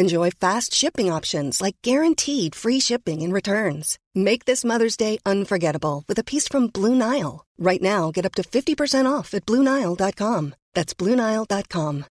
[0.00, 3.98] Enjoy fast shipping options like guaranteed free shipping and returns.
[4.14, 7.44] Make this Mother's Day unforgettable with a piece from Blue Nile.
[7.58, 10.54] Right now, get up to 50% off at BlueNile.com.
[10.72, 12.06] That's BlueNile.com.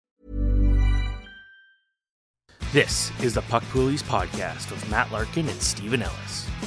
[2.74, 6.67] This is the Puck Poolies podcast with Matt Larkin and Steven Ellis.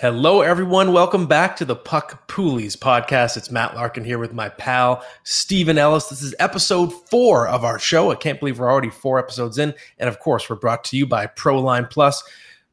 [0.00, 0.92] Hello, everyone.
[0.92, 3.36] Welcome back to the Puck Poolies podcast.
[3.36, 6.08] It's Matt Larkin here with my pal, Steven Ellis.
[6.08, 8.10] This is episode four of our show.
[8.10, 9.72] I can't believe we're already four episodes in.
[9.98, 12.24] And of course, we're brought to you by Proline Plus.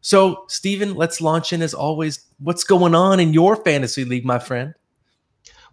[0.01, 2.25] So, Steven, let's launch in as always.
[2.39, 4.73] What's going on in your fantasy league, my friend?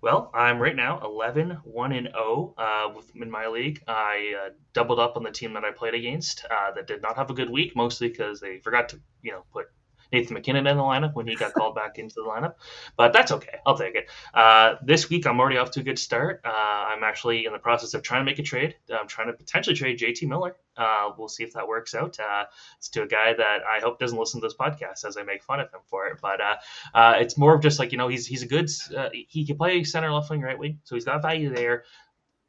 [0.02, 3.82] Well, I'm right now 11 1 and 0 uh, in my league.
[3.88, 7.16] I uh, doubled up on the team that I played against uh, that did not
[7.16, 9.68] have a good week, mostly because they forgot to, you know, put
[10.12, 12.54] Nathan MacKinnon in the lineup when he got called back into the lineup,
[12.96, 13.58] but that's okay.
[13.66, 14.08] I'll take it.
[14.34, 16.40] Uh, this week, I'm already off to a good start.
[16.44, 18.76] Uh, I'm actually in the process of trying to make a trade.
[18.92, 20.56] I'm trying to potentially trade JT Miller.
[20.76, 22.18] Uh, we'll see if that works out.
[22.20, 22.44] Uh,
[22.78, 25.42] it's to a guy that I hope doesn't listen to this podcast as I make
[25.42, 26.18] fun of him for it.
[26.22, 26.56] But uh,
[26.94, 28.70] uh, it's more of just like you know he's he's a good
[29.10, 31.84] he can play center, left wing, right wing, so he's got value there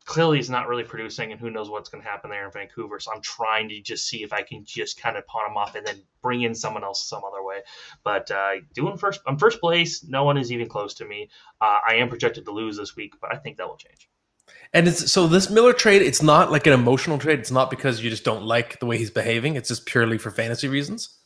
[0.10, 3.00] clearly he's not really producing, and who knows what's going to happen there in Vancouver.
[3.00, 5.76] So I'm trying to just see if I can just kind of pawn him off
[5.76, 7.60] and then bring in someone else some other way.
[8.04, 10.04] But uh, doing first, I'm first place.
[10.04, 11.30] No one is even close to me.
[11.62, 14.10] Uh, I am projected to lose this week, but I think that will change.
[14.74, 17.38] And it's so this Miller trade, it's not like an emotional trade.
[17.38, 19.58] It's not because you just don't like the way he's behaving.
[19.58, 21.20] It's just purely for fantasy reasons.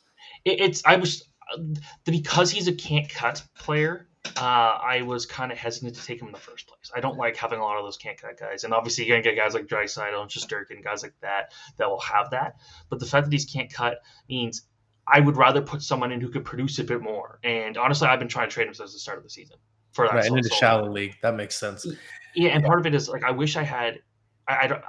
[0.43, 1.61] It, it's I was uh,
[2.03, 6.27] because he's a can't cut player uh, I was kind of hesitant to take him
[6.27, 6.91] in the first place.
[6.95, 9.35] I don't like having a lot of those can't cut guys, and obviously you're gonna
[9.35, 12.55] get guys like Draisaitl and Shesterkin, guys like that that will have that.
[12.89, 14.63] But the fact that he's can't cut means
[15.07, 17.39] I would rather put someone in who could produce a bit more.
[17.43, 19.57] And honestly, I've been trying to trade him since the start of the season.
[19.91, 21.85] For that, right, in the shallow league, that makes sense.
[22.33, 23.99] Yeah, and part of it is like I wish I had
[24.47, 24.81] I, I, I,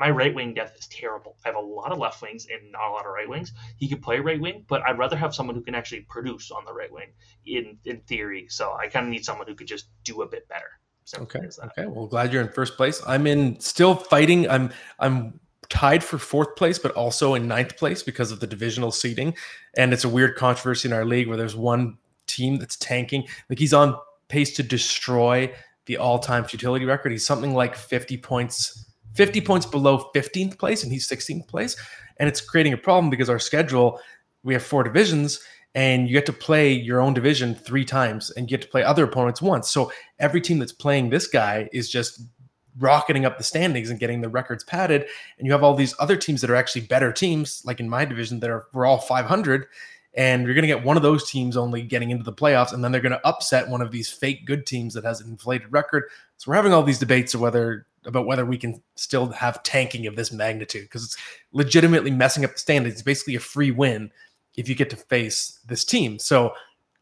[0.00, 1.36] my right wing depth is terrible.
[1.44, 3.52] I have a lot of left wings and not a lot of right wings.
[3.76, 6.64] He could play right wing, but I'd rather have someone who can actually produce on
[6.64, 7.12] the right wing
[7.46, 8.46] in in theory.
[8.48, 10.80] So I kind of need someone who could just do a bit better.
[11.04, 11.40] So okay.
[11.64, 11.86] Okay.
[11.86, 13.00] Well, glad you're in first place.
[13.06, 14.48] I'm in still fighting.
[14.50, 18.90] I'm I'm tied for fourth place, but also in ninth place because of the divisional
[18.90, 19.34] seating.
[19.76, 23.24] And it's a weird controversy in our league where there's one team that's tanking.
[23.48, 23.96] Like he's on
[24.28, 25.52] pace to destroy
[25.86, 27.12] the all-time futility record.
[27.12, 28.85] He's something like 50 points
[29.16, 31.76] 50 points below 15th place and he's 16th place.
[32.18, 34.00] And it's creating a problem because our schedule,
[34.42, 35.40] we have four divisions
[35.74, 38.82] and you get to play your own division three times and you get to play
[38.82, 39.70] other opponents once.
[39.70, 42.22] So every team that's playing this guy is just
[42.78, 45.06] rocketing up the standings and getting the records padded.
[45.38, 48.04] And you have all these other teams that are actually better teams, like in my
[48.04, 49.66] division, that are we're all 500.
[50.14, 52.82] And you're going to get one of those teams only getting into the playoffs, and
[52.82, 55.70] then they're going to upset one of these fake good teams that has an inflated
[55.70, 56.04] record.
[56.38, 60.06] So we're having all these debates of whether about whether we can still have tanking
[60.06, 61.16] of this magnitude because it's
[61.52, 62.94] legitimately messing up the standings.
[62.94, 64.10] It's basically a free win
[64.56, 66.18] if you get to face this team.
[66.18, 66.52] So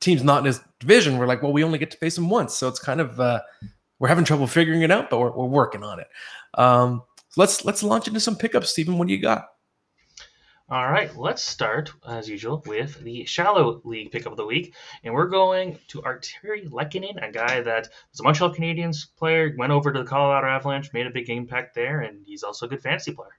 [0.01, 2.55] teams not in this division, we're like, well, we only get to face them once.
[2.55, 3.41] So it's kind of uh,
[3.99, 6.09] we're having trouble figuring it out, but we're, we're working on it.
[6.55, 8.99] Um, so let's let's launch into some pickups, Steven.
[8.99, 9.47] What do you got?
[10.71, 15.13] All right, let's start as usual with the shallow league pick of the week, and
[15.13, 19.93] we're going to Artturi Lehkonen, a guy that was a Montreal Canadiens player, went over
[19.93, 23.13] to the Colorado Avalanche, made a big impact there, and he's also a good fantasy
[23.13, 23.39] player.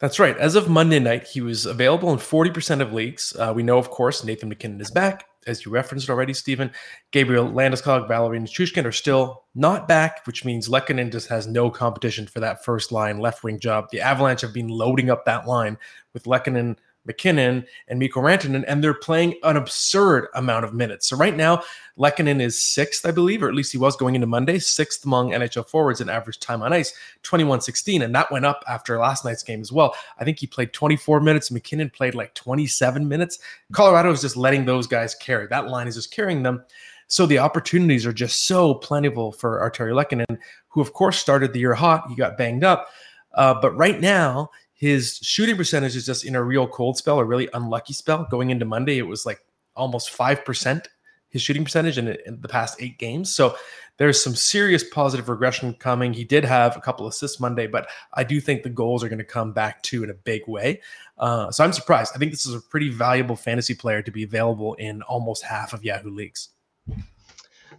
[0.00, 0.36] That's right.
[0.36, 3.32] As of Monday night, he was available in 40% of leagues.
[3.38, 6.70] Uh, we know, of course, Nathan MacKinnon is back, as you referenced already, Steven.
[7.12, 12.26] Gabriel Landeskog, Valeri Nichushkin are still not back, which means Lehkonen just has no competition
[12.26, 13.86] for that first line left wing job.
[13.90, 15.78] The Avalanche have been loading up that line
[16.12, 21.06] with Lehkonen MacKinnon and Mikko Rantanen, and they're playing an absurd amount of minutes.
[21.06, 21.62] So right now,
[21.98, 25.30] Lehkonen is sixth, I believe, or at least he was going into Monday, sixth among
[25.30, 26.92] NHL forwards in average time on ice,
[27.22, 29.94] 21-16, and that went up after last night's game as well.
[30.18, 31.50] I think he played 24 minutes.
[31.50, 33.38] MacKinnon played like 27 minutes.
[33.72, 35.46] Colorado is just letting those guys carry.
[35.46, 36.64] That line is just carrying them.
[37.08, 40.38] So the opportunities are just so plentiful for Artturi Lehkonen,
[40.68, 42.08] who of course started the year hot.
[42.08, 42.88] He got banged up.
[43.34, 47.24] Uh, but right now, his shooting percentage is just in a real cold spell, a
[47.24, 48.26] really unlucky spell.
[48.30, 49.40] Going into Monday, it was like
[49.74, 50.84] almost 5%,
[51.30, 53.34] his shooting percentage in, in the past eight games.
[53.34, 53.56] So
[53.96, 56.12] there's some serious positive regression coming.
[56.12, 59.18] He did have a couple assists Monday, but I do think the goals are going
[59.18, 60.82] to come back too in a big way.
[61.16, 62.12] Uh, so I'm surprised.
[62.14, 65.72] I think this is a pretty valuable fantasy player to be available in almost half
[65.72, 66.50] of Yahoo leagues.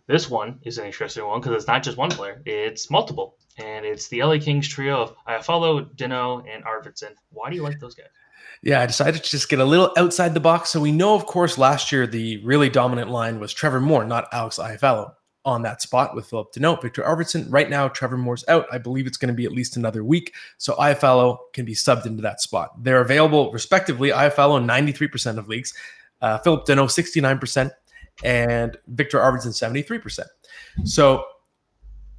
[0.08, 3.86] This one is an interesting one because it's not just one player; it's multiple, and
[3.86, 7.14] it's the LA Kings trio of Iafallo, Danault, and Arvidsson.
[7.32, 8.08] Why do you like those guys?
[8.62, 10.70] Yeah, I decided to just get a little outside the box.
[10.70, 14.28] So we know, of course, last year the really dominant line was Trevor Moore, not
[14.32, 15.14] Alex Iafallo
[15.46, 16.82] on that spot with Phillip Danault.
[16.82, 18.66] Viktor Arvidsson, right now, Trevor Moore's out.
[18.72, 20.34] I believe it's going to be at least another week.
[20.58, 22.84] So Iafallo can be subbed into that spot.
[22.84, 24.10] They're available respectively.
[24.10, 25.74] Iafallo, 93% of leagues.
[26.22, 27.72] Uh, Phillip Danault, 69%
[28.24, 30.26] and Viktor Arvidsson 73%.
[30.84, 31.24] So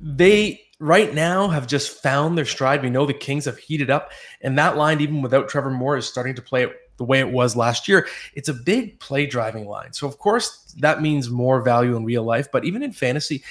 [0.00, 2.82] they right now have just found their stride.
[2.82, 6.06] We know the Kings have heated up, and that line, even without Trevor Moore, is
[6.06, 6.66] starting to play
[6.98, 8.06] the way it was last year.
[8.34, 9.92] It's a big play driving line.
[9.92, 13.42] So, of course, that means more value in real life, but even in fantasy,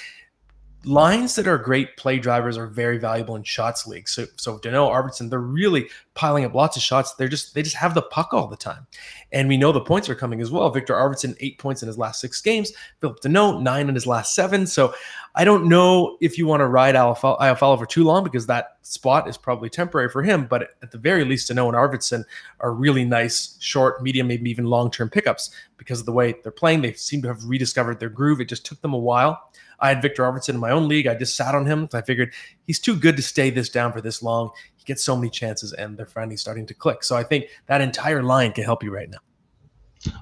[0.84, 4.12] lines that are great play drivers are very valuable in shots leagues.
[4.12, 7.14] So, so Danault, Arvidsson, they're really piling up lots of shots.
[7.14, 8.86] They're just they just have the puck all the time,
[9.32, 10.70] and we know the points are coming as well.
[10.70, 12.72] Viktor Arvidsson eight points in his last six games.
[13.00, 14.66] Phillip Danault nine in his last seven.
[14.66, 14.94] So
[15.34, 19.28] I don't know if you want to ride Iafallo for too long because that spot
[19.28, 20.46] is probably temporary for him.
[20.46, 22.24] But at the very least, Danault and Arvidsson
[22.60, 26.52] are really nice, short, medium, maybe even long term pickups because of the way they're
[26.52, 26.82] playing.
[26.82, 28.40] They seem to have rediscovered their groove.
[28.40, 29.50] It just took them a while.
[29.80, 31.06] I had Viktor Arvidsson in my own league.
[31.06, 31.88] I just sat on him.
[31.92, 32.32] I figured
[32.66, 34.50] he's too good to stay this down for this long.
[34.76, 37.04] He gets so many chances, and they're finally starting to click.
[37.04, 39.18] So I think that entire line can help you right now.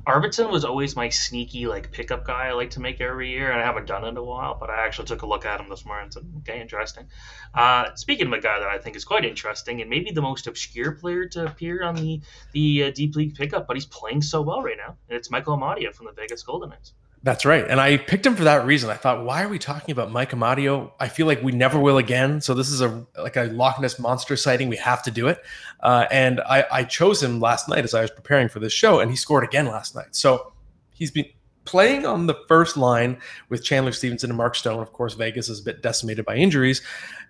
[0.06, 3.60] Arvidsson was always my sneaky like pickup guy I like to make every year, and
[3.60, 4.56] I haven't done it in a while.
[4.58, 7.06] But I actually took a look at him this morning "Okay, interesting."
[7.54, 10.46] Uh, speaking of a guy that I think is quite interesting and maybe the most
[10.46, 12.22] obscure player to appear on the
[12.52, 15.58] the uh, deep league pickup, but he's playing so well right now, and it's Michael
[15.58, 16.94] Amadio from the Vegas Golden Knights.
[17.26, 17.66] That's right.
[17.68, 18.88] And I picked him for that reason.
[18.88, 20.92] I thought, why are we talking about Mike Amadio?
[21.00, 22.40] I feel like we never will again.
[22.40, 24.68] So this is a like a Loch Ness monster sighting.
[24.68, 25.42] We have to do it.
[25.80, 29.00] Uh, and I, I chose him last night as I was preparing for this show,
[29.00, 30.14] and he scored again last night.
[30.14, 30.52] So
[30.94, 31.26] he's been
[31.64, 33.18] playing on the first line
[33.48, 34.80] with Chandler Stephenson and Mark Stone.
[34.80, 36.80] Of course, Vegas is a bit decimated by injuries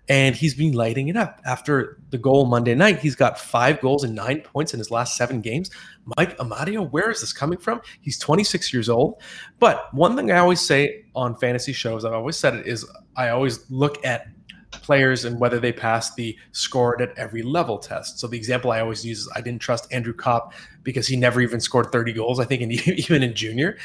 [0.08, 1.40] and he's been lighting it up.
[1.44, 5.16] After the goal Monday night, he's got five goals and nine points in his last
[5.16, 5.70] seven games.
[6.16, 7.80] Mike Amadio, where is this coming from?
[8.00, 9.20] He's 26 years old.
[9.58, 12.86] But one thing I always say on fantasy shows, I've always said it, is
[13.16, 14.28] I always look at
[14.70, 18.18] players and whether they pass the scored at every level test.
[18.18, 21.40] So the example I always use is I didn't trust Andrew Copp because he never
[21.40, 23.78] even scored 30 goals, I think, in, even in junior.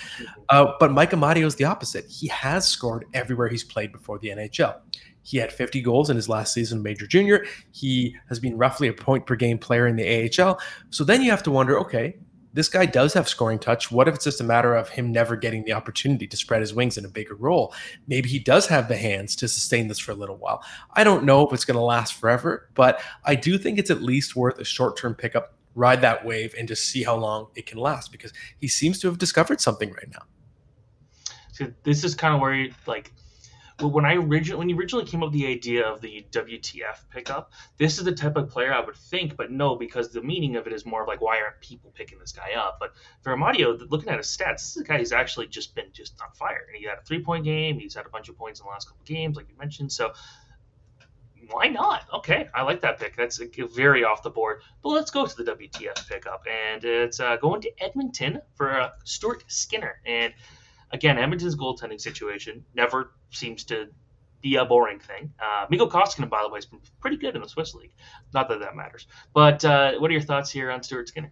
[0.49, 2.05] Uh, but Mike Amadio is the opposite.
[2.07, 4.75] He has scored everywhere he's played before the NHL.
[5.23, 7.45] He had 50 goals in his last season major junior.
[7.71, 10.59] He has been roughly a point per game player in the AHL.
[10.89, 12.15] So then you have to wonder, okay,
[12.53, 13.91] this guy does have scoring touch.
[13.91, 16.73] What if it's just a matter of him never getting the opportunity to spread his
[16.73, 17.73] wings in a bigger role?
[18.07, 20.63] Maybe he does have the hands to sustain this for a little while.
[20.93, 24.01] I don't know if it's going to last forever, but I do think it's at
[24.01, 27.65] least worth a short term pickup, ride that wave, and just see how long it
[27.65, 30.23] can last because he seems to have discovered something right now.
[31.53, 33.13] So this is kind of where like
[33.89, 37.51] when I originally when you originally came up with the idea of the WTF pickup,
[37.77, 40.67] this is the type of player I would think, but no, because the meaning of
[40.67, 42.77] it is more of like why aren't people picking this guy up?
[42.79, 45.91] But for Amadio, looking at his stats, this is a guy who's actually just been
[45.91, 46.65] just on fire.
[46.67, 47.79] And he had a three point game.
[47.79, 49.91] He's had a bunch of points in the last couple games, like you mentioned.
[49.91, 50.13] So
[51.49, 52.05] why not?
[52.13, 53.15] Okay, I like that pick.
[53.15, 53.41] That's
[53.75, 54.61] very off the board.
[54.81, 58.89] But let's go to the WTF pickup, and it's uh, going to Edmonton for uh,
[59.03, 60.33] Stuart Skinner and
[60.91, 63.87] again, Edmonton's goaltending situation never seems to
[64.41, 65.31] be a boring thing.
[65.39, 67.93] Uh, Mikko Koskinen, by the way, has been pretty good in the Swiss League.
[68.33, 69.07] Not that that matters.
[69.33, 71.31] But uh, what are your thoughts here on Stuart Skinner?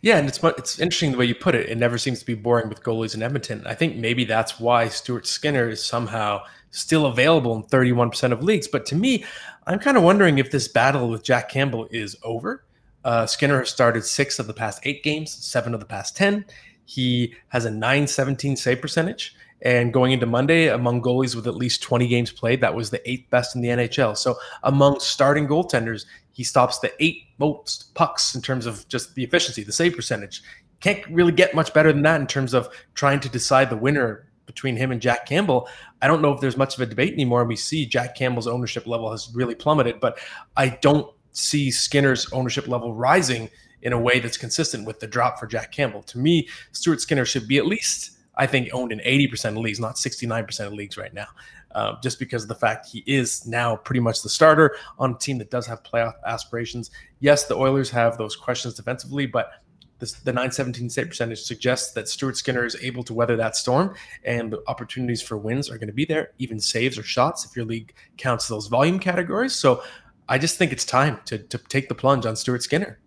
[0.00, 1.68] Yeah, and it's it's interesting the way you put it.
[1.68, 3.66] It never seems to be boring with goalies in Edmonton.
[3.66, 8.68] I think maybe that's why Stuart Skinner is somehow still available in 31% of leagues.
[8.68, 9.24] But to me,
[9.66, 12.64] I'm kind of wondering if this battle with Jack Campbell is over.
[13.04, 16.44] Uh, Skinner has started six of the past eight games, seven of the past 10.
[16.84, 19.34] He has a 917 save percentage.
[19.62, 23.10] And going into Monday, among goalies with at least 20 games played, that was the
[23.10, 24.16] eighth best in the NHL.
[24.16, 29.24] So among starting goaltenders, he stops the eight most pucks in terms of just the
[29.24, 30.42] efficiency, the save percentage.
[30.80, 34.30] Can't really get much better than that in terms of trying to decide the winner
[34.46, 35.68] between him and Jack Campbell.
[36.02, 37.44] I don't know if there's much of a debate anymore.
[37.44, 40.18] We see Jack Campbell's ownership level has really plummeted, but
[40.56, 43.48] I don't see Skinner's ownership level rising
[43.82, 46.02] in a way that's consistent with the drop for Jack Campbell.
[46.04, 49.80] To me, Stuart Skinner should be at least, I think, owned in 80% of leagues,
[49.80, 51.26] not 69% of leagues right now.
[51.72, 55.18] Uh, just because of the fact he is now pretty much the starter on a
[55.18, 56.90] team that does have playoff aspirations.
[57.20, 59.52] Yes, the Oilers have those questions defensively, but
[60.00, 63.94] this, the 917 save percentage suggests that Stuart Skinner is able to weather that storm,
[64.24, 67.54] and the opportunities for wins are going to be there, even saves or shots if
[67.54, 69.54] your league counts those volume categories.
[69.54, 69.82] So
[70.28, 72.98] I just think it's time to, to take the plunge on Stuart Skinner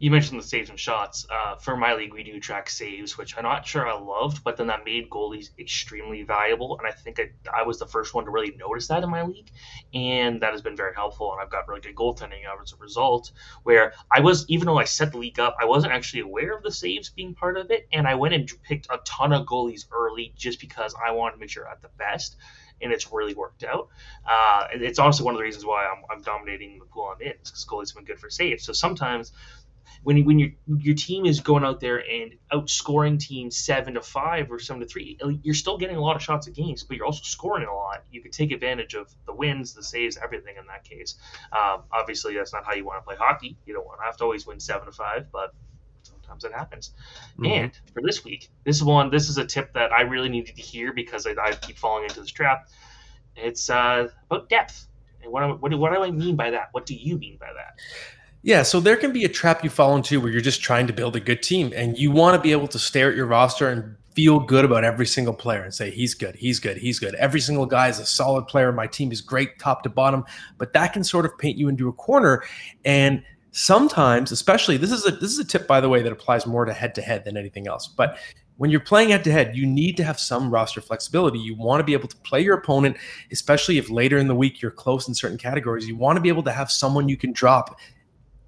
[0.00, 1.26] you mentioned the saves and shots.
[1.28, 4.56] Uh, for my league, we do track saves, which I'm not sure I loved, but
[4.56, 6.78] then that made goalies extremely valuable.
[6.78, 9.24] And I think I, I was the first one to really notice that in my
[9.24, 9.50] league.
[9.92, 11.32] And that has been very helpful.
[11.32, 13.32] And I've got really good goaltending as a result,
[13.64, 16.62] where I was, even though I set the league up, I wasn't actually aware of
[16.62, 17.88] the saves being part of it.
[17.92, 21.38] And I went and picked a ton of goalies early just because I wanted to
[21.38, 22.36] make sure I had the best
[22.80, 23.88] and it's really worked out.
[24.24, 27.32] Uh, it's also one of the reasons why I'm, I'm dominating the pool I'm in
[27.42, 28.64] because goalies have been good for saves.
[28.64, 29.32] So sometimes
[30.02, 34.50] when when your your team is going out there and outscoring teams seven to five
[34.50, 37.06] or seven to three, you're still getting a lot of shots at games, but you're
[37.06, 38.04] also scoring a lot.
[38.10, 41.16] You can take advantage of the wins, the saves, everything in that case.
[41.52, 43.56] Um, obviously, that's not how you want to play hockey.
[43.66, 45.54] You don't want to have to always win seven to five, but
[46.02, 46.92] sometimes it happens.
[47.32, 47.46] Mm-hmm.
[47.46, 50.62] And for this week, this one, this is a tip that I really needed to
[50.62, 52.68] hear because I, I keep falling into this trap.
[53.36, 54.86] It's uh, about depth.
[55.22, 56.68] And what, what, what do I mean by that?
[56.72, 57.78] What do you mean by that?
[58.48, 60.92] Yeah, so there can be a trap you fall into where you're just trying to
[60.94, 63.68] build a good team and you want to be able to stare at your roster
[63.68, 67.14] and feel good about every single player and say he's good, he's good, he's good.
[67.16, 68.72] Every single guy is a solid player.
[68.72, 70.24] My team is great top to bottom,
[70.56, 72.42] but that can sort of paint you into a corner
[72.86, 76.46] and sometimes especially this is a this is a tip by the way that applies
[76.46, 77.86] more to head to head than anything else.
[77.86, 78.16] But
[78.56, 81.38] when you're playing head to head, you need to have some roster flexibility.
[81.38, 82.96] You want to be able to play your opponent,
[83.30, 85.86] especially if later in the week you're close in certain categories.
[85.86, 87.78] You want to be able to have someone you can drop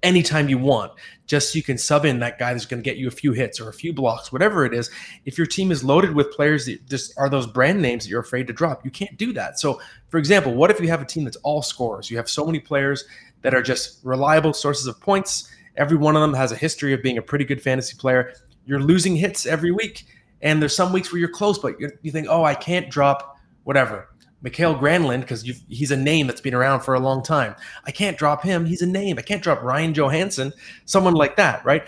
[0.03, 0.91] anytime you want,
[1.27, 3.31] just so you can sub in that guy that's going to get you a few
[3.31, 4.89] hits or a few blocks, whatever it is.
[5.25, 8.21] If your team is loaded with players that just are those brand names that you're
[8.21, 9.59] afraid to drop, you can't do that.
[9.59, 9.79] So,
[10.09, 12.09] for example, what if you have a team that's all scorers?
[12.09, 13.05] You have so many players
[13.41, 15.49] that are just reliable sources of points.
[15.77, 18.33] Every one of them has a history of being a pretty good fantasy player.
[18.65, 20.05] You're losing hits every week.
[20.43, 24.10] And there's some weeks where you're close, but you think, oh, I can't drop whatever
[24.41, 27.55] Mikael Granlund because he's a name that's been around for a long time.
[27.85, 28.65] I can't drop him.
[28.65, 29.17] He's a name.
[29.19, 30.51] I can't drop Ryan Johansen,
[30.85, 31.87] someone like that, right?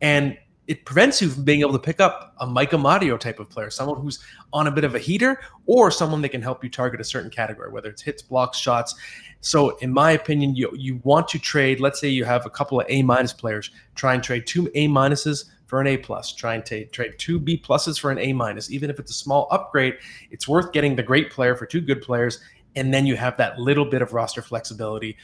[0.00, 3.50] And it prevents you from being able to pick up a Mike Amadio type of
[3.50, 4.18] player, someone who's
[4.52, 7.30] on a bit of a heater or someone that can help you target a certain
[7.30, 8.94] category, whether it's hits, blocks, shots.
[9.40, 11.80] So, in my opinion, you you want to trade.
[11.80, 13.70] Let's say you have a couple of A minus players.
[13.94, 16.32] Try and trade two A minuses for an A plus.
[16.32, 18.70] Try and trade two B pluses for an A minus.
[18.70, 19.94] Even if it's a small upgrade,
[20.30, 22.40] it's worth getting the great player for two good players,
[22.76, 25.16] and then you have that little bit of roster flexibility.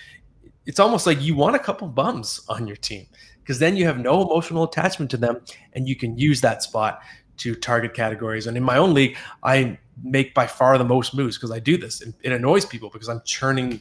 [0.67, 3.07] It's almost like you want a couple bums on your team
[3.41, 5.41] because then you have no emotional attachment to them,
[5.73, 7.01] and you can use that spot
[7.39, 8.47] to target categories.
[8.47, 11.77] And in my own league, I make by far the most moves because I do
[11.77, 12.01] this.
[12.01, 13.81] And it annoys people because I'm churning,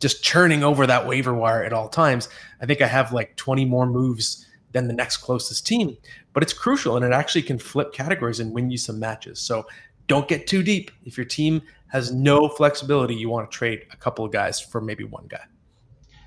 [0.00, 2.28] just churning over that waiver wire at all times.
[2.60, 4.43] I think I have like 20 more moves
[4.74, 5.96] than the next closest team.
[6.34, 9.38] But it's crucial and it actually can flip categories and win you some matches.
[9.40, 9.66] So
[10.08, 10.90] don't get too deep.
[11.06, 14.82] If your team has no flexibility, you want to trade a couple of guys for
[14.82, 15.44] maybe one guy.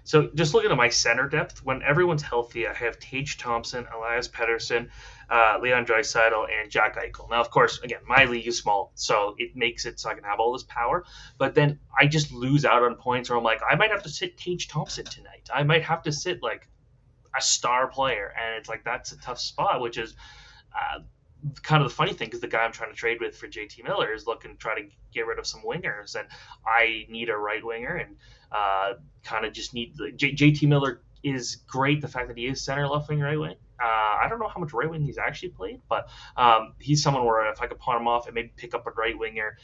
[0.06, 4.30] So just looking at my center depth, when everyone's healthy, I have Tage Thompson, Elias
[4.30, 4.88] Pettersson,
[5.30, 7.30] uh, Leon Draisaitl, and Jack Eichel.
[7.30, 10.24] Now, of course, again, my league is small, so it makes it so I can
[10.24, 11.04] have all this power.
[11.38, 14.10] But then I just lose out on points where I'm like, I might have to
[14.10, 15.50] sit Tage Thompson tonight.
[15.54, 16.70] I might have to sit like
[17.38, 20.16] a star player, and it's like that's a tough spot, which is.
[20.74, 21.00] Uh,
[21.62, 23.84] kind of the funny thing because the guy I'm trying to trade with for JT
[23.84, 26.28] Miller is looking to try to get rid of some wingers, and
[26.66, 28.16] I need a right winger, and
[28.52, 32.02] uh, kind of just need the J- JT Miller is great.
[32.02, 33.56] The fact that he is center, left wing, right wing.
[33.82, 33.86] Uh,
[34.24, 37.50] I don't know how much right wing he's actually played, but um, he's someone where
[37.52, 39.58] if I could pawn him off and maybe pick up a right winger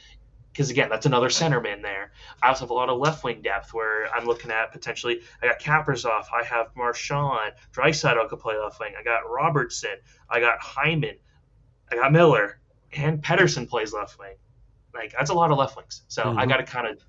[0.53, 2.11] because again, that's another centerman there.
[2.41, 5.21] I also have a lot of left wing depth where I'm looking at potentially.
[5.41, 8.93] I got Kaprizov, I have Marchand, Draisaitl could play left wing.
[8.97, 9.95] I got Robertson,
[10.29, 11.15] I got Hyman,
[11.91, 12.59] I got Miller,
[12.93, 14.35] and Pettersson plays left wing.
[14.93, 16.03] like that's a lot of left wings.
[16.07, 16.37] So mm-hmm.
[16.37, 17.03] I got to kind of,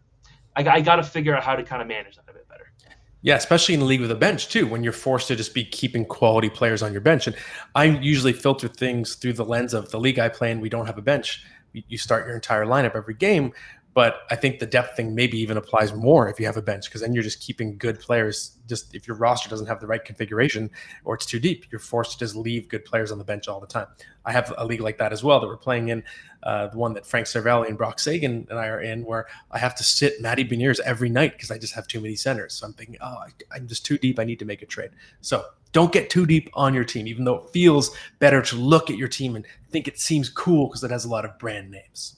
[0.56, 2.72] I, I got to figure out how to kind of manage that a bit better.
[3.20, 5.64] Yeah, especially in the league with a bench too, when you're forced to just be
[5.64, 7.26] keeping quality players on your bench.
[7.26, 7.36] And
[7.74, 10.60] I usually filter things through the lens of the league I play in.
[10.60, 11.42] We don't have a bench.
[11.74, 13.52] You start your entire lineup every game,
[13.94, 16.86] but I think the depth thing maybe even applies more if you have a bench
[16.86, 18.56] because then you're just keeping good players.
[18.66, 20.70] Just if your roster doesn't have the right configuration
[21.04, 23.60] or it's too deep, you're forced to just leave good players on the bench all
[23.60, 23.86] the time.
[24.24, 26.02] I have a league like that as well that we're playing in,
[26.42, 29.58] uh, the one that Frank Seravalli and Brock Seguin and I are in, where I
[29.58, 32.54] have to sit Matty Beniers every night because I just have too many centers.
[32.54, 34.18] So I'm thinking, oh, I, I'm just too deep.
[34.18, 34.90] I need to make a trade.
[35.20, 38.90] So don't get too deep on your team, even though it feels better to look
[38.90, 41.70] at your team and think it seems cool because it has a lot of brand
[41.70, 42.16] names.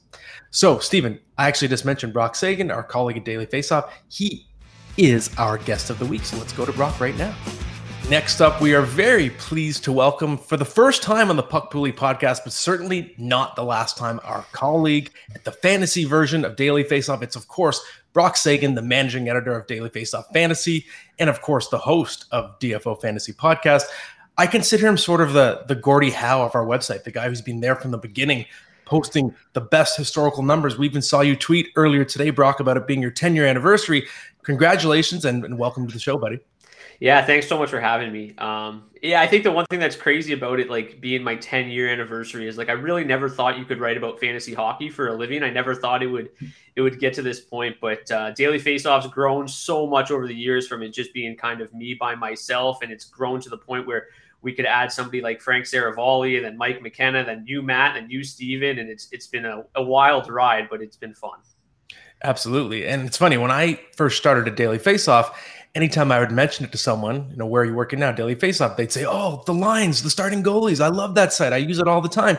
[0.50, 3.90] So, Steven, I actually just mentioned Brock Seguin, our colleague at Daily Faceoff.
[4.08, 4.46] He
[4.96, 6.24] is our guest of the week.
[6.24, 7.34] So let's go to Brock right now.
[8.08, 11.72] Next up, we are very pleased to welcome for the first time on the Puck
[11.72, 16.54] Poolie podcast, but certainly not the last time, our colleague at the fantasy version of
[16.54, 17.22] Daily Faceoff.
[17.22, 20.86] It's, of course, Brock Seguin, the managing editor of Daily Faceoff Fantasy,
[21.18, 23.82] and of course, the host of DFO Fantasy Podcast.
[24.38, 27.42] I consider him sort of the, the Gordie Howe of our website, the guy who's
[27.42, 28.46] been there from the beginning,
[28.84, 30.78] posting the best historical numbers.
[30.78, 34.06] We even saw you tweet earlier today, Brock, about it being your 10 year anniversary.
[34.46, 36.38] Congratulations and, and, welcome to the show, buddy.
[37.00, 38.32] Yeah, thanks so much for having me.
[38.38, 41.68] Um, yeah, I think the one thing that's crazy about it, like being my 10
[41.68, 45.08] year anniversary, is like I really never thought you could write about fantasy hockey for
[45.08, 45.42] a living.
[45.42, 46.30] I never thought it would
[46.76, 47.78] it would get to this point.
[47.80, 51.60] But uh, Daily Faceoff's grown so much over the years from it just being kind
[51.60, 54.06] of me by myself, and it's grown to the point where
[54.42, 58.12] we could add somebody like Frank Seravalli and then Mike McKenna, then you, Matt, and
[58.12, 58.78] you, Steven.
[58.78, 61.40] And it's it's been a, a wild ride, but it's been fun.
[62.22, 62.86] Absolutely.
[62.86, 65.34] And it's funny, when I first started at Daily Faceoff,
[65.74, 68.10] anytime I would mention it to someone, you know, where are you working now?
[68.12, 70.80] Daily Faceoff, they'd say, Oh, the lines, the starting goalies.
[70.80, 71.52] I love that site.
[71.52, 72.38] I use it all the time.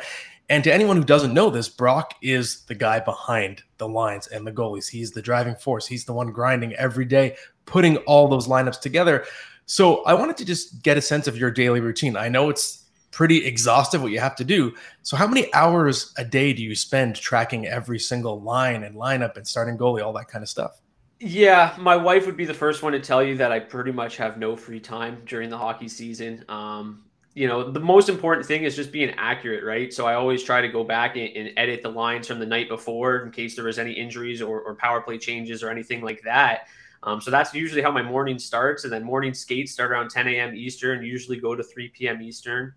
[0.49, 4.47] And to anyone who doesn't know this, Brock is the guy behind the lines and
[4.47, 4.89] the goalies.
[4.89, 5.85] He's the driving force.
[5.85, 9.25] He's the one grinding every day, putting all those lineups together.
[9.65, 12.15] So I wanted to just get a sense of your daily routine.
[12.15, 12.85] I know it's
[13.17, 14.71] pretty exhaustive what you have to do.
[15.01, 19.37] So how many hours a day do you spend tracking every single line and lineup
[19.37, 20.81] and starting goalie, all that kind of stuff?
[21.19, 24.17] Yeah, my wife would be the first one to tell you that I pretty much
[24.17, 26.45] have no free time during the hockey season.
[26.47, 29.91] Um, you know, the most important thing is just being accurate, right?
[29.91, 32.69] So I always try to go back and, and edit the lines from the night
[32.69, 36.21] before in case there was any injuries or, or power play changes or anything like
[36.21, 36.67] that.
[37.01, 38.83] Um, so that's usually how my morning starts.
[38.83, 40.55] And then morning skates start around 10 a.m.
[40.55, 42.21] Eastern, usually go to 3 p.m.
[42.21, 42.75] Eastern.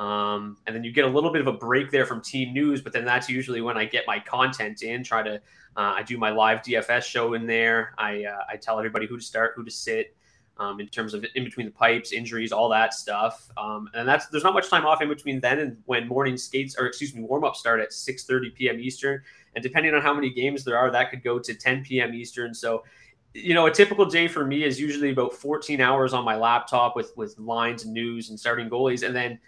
[0.00, 2.80] Um, and then you get a little bit of a break there from team news,
[2.80, 5.04] but then that's usually when I get my content in.
[5.04, 5.38] Try to, uh,
[5.76, 7.92] I do my live DFS show in there.
[7.98, 10.16] I uh, I tell everybody who to start, who to sit,
[10.56, 13.50] um, in terms of in between the pipes, injuries, all that stuff.
[13.58, 16.76] Um, and that's there's not much time off in between then and when morning skates
[16.78, 18.80] or excuse me warm up start at 6:30 p.m.
[18.80, 19.20] Eastern.
[19.54, 22.14] And depending on how many games there are, that could go to 10 p.m.
[22.14, 22.54] Eastern.
[22.54, 22.84] So
[23.34, 26.96] you know, a typical day for me is usually about 14 hours on my laptop
[26.96, 29.38] with with lines and news and starting goalies, and then,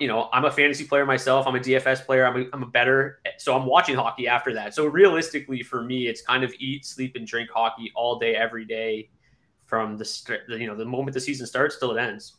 [0.00, 1.46] you know, I'm a fantasy player myself.
[1.46, 2.26] I'm a DFS player.
[2.26, 4.74] I'm a, I'm a better, so I'm watching hockey after that.
[4.74, 8.64] So realistically, for me, it's kind of eat, sleep, and drink hockey all day, every
[8.64, 9.10] day,
[9.64, 12.34] from the you know the moment the season starts till it ends.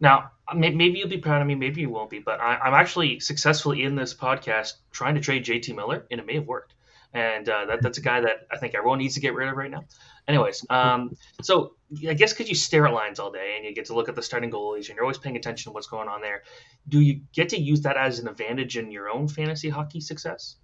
[0.00, 3.20] Now, maybe you'll be proud of me, maybe you won't be, but I, I'm actually
[3.20, 6.74] successfully in this podcast trying to trade JT Miller, and it may have worked
[7.14, 9.56] and uh, that, that's a guy that I think everyone needs to get rid of
[9.56, 9.84] right now.
[10.28, 11.74] Anyways, um, so
[12.08, 14.14] I guess because you stare at lines all day and you get to look at
[14.14, 16.42] the starting goalies and you're always paying attention to what's going on there,
[16.88, 20.56] do you get to use that as an advantage in your own fantasy hockey success?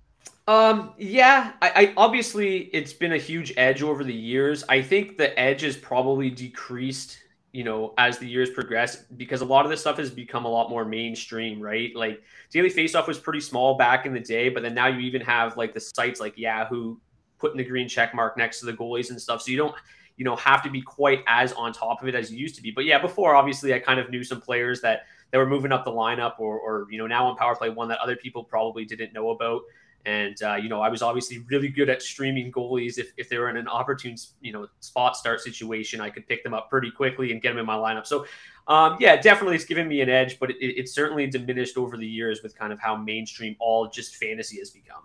[0.46, 4.64] Um, yeah, I, I obviously it's been a huge edge over the years.
[4.68, 7.18] I think the edge has probably decreased
[7.58, 10.48] you know, as the years progress, because a lot of this stuff has become a
[10.48, 11.90] lot more mainstream, right?
[11.92, 15.20] Like Daily Faceoff was pretty small back in the day, but then now you even
[15.22, 16.98] have like the sites like Yahoo
[17.40, 19.42] putting the green check mark next to the goalies and stuff.
[19.42, 19.74] So you don't,
[20.16, 22.62] you know, have to be quite as on top of it as you used to
[22.62, 22.70] be.
[22.70, 25.84] But yeah, before obviously I kind of knew some players that that were moving up
[25.84, 28.84] the lineup or, or you know, now on power play one that other people probably
[28.84, 29.62] didn't know about.
[30.08, 32.96] And uh, you know, I was obviously really good at streaming goalies.
[32.96, 36.42] If, if they were in an opportune, you know, spot start situation, I could pick
[36.42, 38.06] them up pretty quickly and get them in my lineup.
[38.06, 38.24] So,
[38.68, 42.06] um, yeah, definitely it's given me an edge, but it, it's certainly diminished over the
[42.06, 45.02] years with kind of how mainstream all just fantasy has become.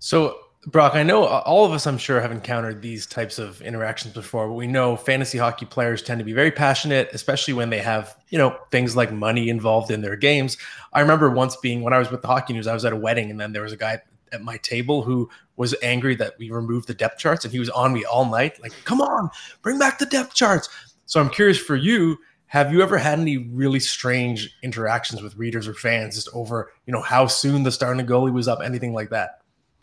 [0.00, 4.12] So Brock, I know all of us, I'm sure, have encountered these types of interactions
[4.12, 7.78] before, but we know fantasy hockey players tend to be very passionate, especially when they
[7.78, 10.58] have, you know, things like money involved in their games.
[10.92, 12.96] I remember once being, when I was with the hockey news, I was at a
[12.96, 16.50] wedding and then there was a guy at my table who was angry that we
[16.50, 19.30] removed the depth charts and he was on me all night, like, come on,
[19.62, 20.68] bring back the depth charts.
[21.06, 25.68] So I'm curious for you, have you ever had any really strange interactions with readers
[25.68, 29.10] or fans just over, you know, how soon the starting goalie was up, anything like
[29.10, 29.37] that?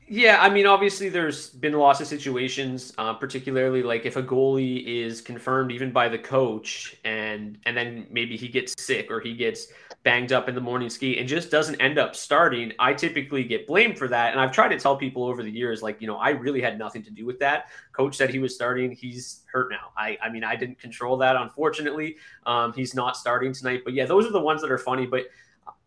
[0.07, 4.85] Yeah, I mean, obviously, there's been lots of situations, uh, particularly like if a goalie
[4.85, 9.33] is confirmed even by the coach, and and then maybe he gets sick or he
[9.33, 9.67] gets
[10.03, 12.71] banged up in the morning ski and just doesn't end up starting.
[12.77, 15.81] I typically get blamed for that, and I've tried to tell people over the years,
[15.81, 17.69] like you know, I really had nothing to do with that.
[17.91, 18.91] Coach said he was starting.
[18.91, 19.91] He's hurt now.
[19.97, 22.17] I I mean, I didn't control that, unfortunately.
[22.45, 25.25] Um, he's not starting tonight, but yeah, those are the ones that are funny, but.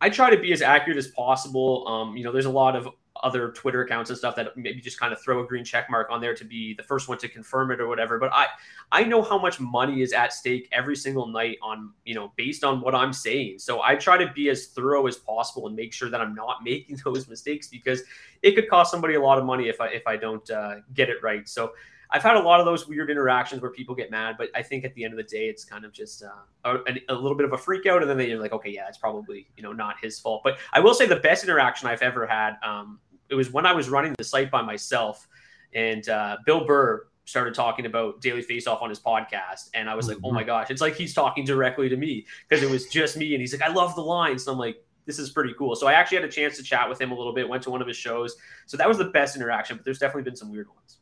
[0.00, 1.86] I try to be as accurate as possible.
[1.88, 2.88] Um, you know, there's a lot of
[3.22, 6.08] other Twitter accounts and stuff that maybe just kind of throw a green check mark
[6.10, 8.18] on there to be the first one to confirm it or whatever.
[8.18, 8.46] But I
[8.90, 12.64] I know how much money is at stake every single night on you know based
[12.64, 13.58] on what I'm saying.
[13.58, 16.62] So I try to be as thorough as possible and make sure that I'm not
[16.64, 18.02] making those mistakes because
[18.42, 21.08] it could cost somebody a lot of money if I if I don't uh, get
[21.08, 21.48] it right.
[21.48, 21.72] So.
[22.10, 24.84] I've had a lot of those weird interactions where people get mad, but I think
[24.84, 27.44] at the end of the day, it's kind of just uh, a, a, little bit
[27.44, 29.96] of a freak out, and then they're like, okay, yeah, it's probably you know not
[30.00, 30.40] his fault.
[30.42, 32.98] But I will say the best interaction I've ever had um,
[33.30, 35.28] it was when I was running the site by myself,
[35.74, 40.08] and uh, Bill Burr started talking about Daily Faceoff on his podcast, and I was
[40.08, 40.46] like, oh my mm-hmm.
[40.46, 43.52] gosh, it's like he's talking directly to me because it was just me, and he's
[43.52, 44.44] like, I love the lines.
[44.44, 45.74] So I'm like, this is pretty cool.
[45.74, 47.70] So I actually had a chance to chat with him a little bit, went to
[47.70, 48.36] one of his shows.
[48.66, 50.98] So that was the best interaction, but there's definitely been some weird ones.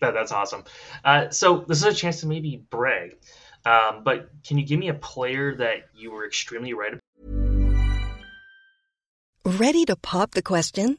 [0.00, 0.64] That, that's awesome.
[1.04, 3.18] Uh, so this is a chance to maybe brag.
[3.64, 7.00] Um, but can you give me a player that you were extremely right about?
[9.44, 10.98] Ready to pop the question?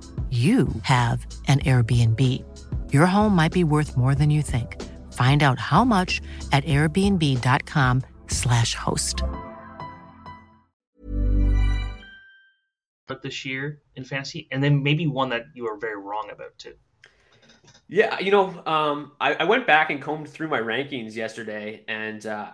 [0.29, 2.45] you have an Airbnb.
[2.93, 4.81] Your home might be worth more than you think.
[5.11, 6.21] Find out how much
[6.53, 9.23] at airbnb.com/slash host.
[13.07, 16.57] But this year in fantasy, and then maybe one that you are very wrong about
[16.57, 16.75] too.
[17.87, 22.25] Yeah, you know, um, I, I, went back and combed through my rankings yesterday, and
[22.25, 22.51] uh,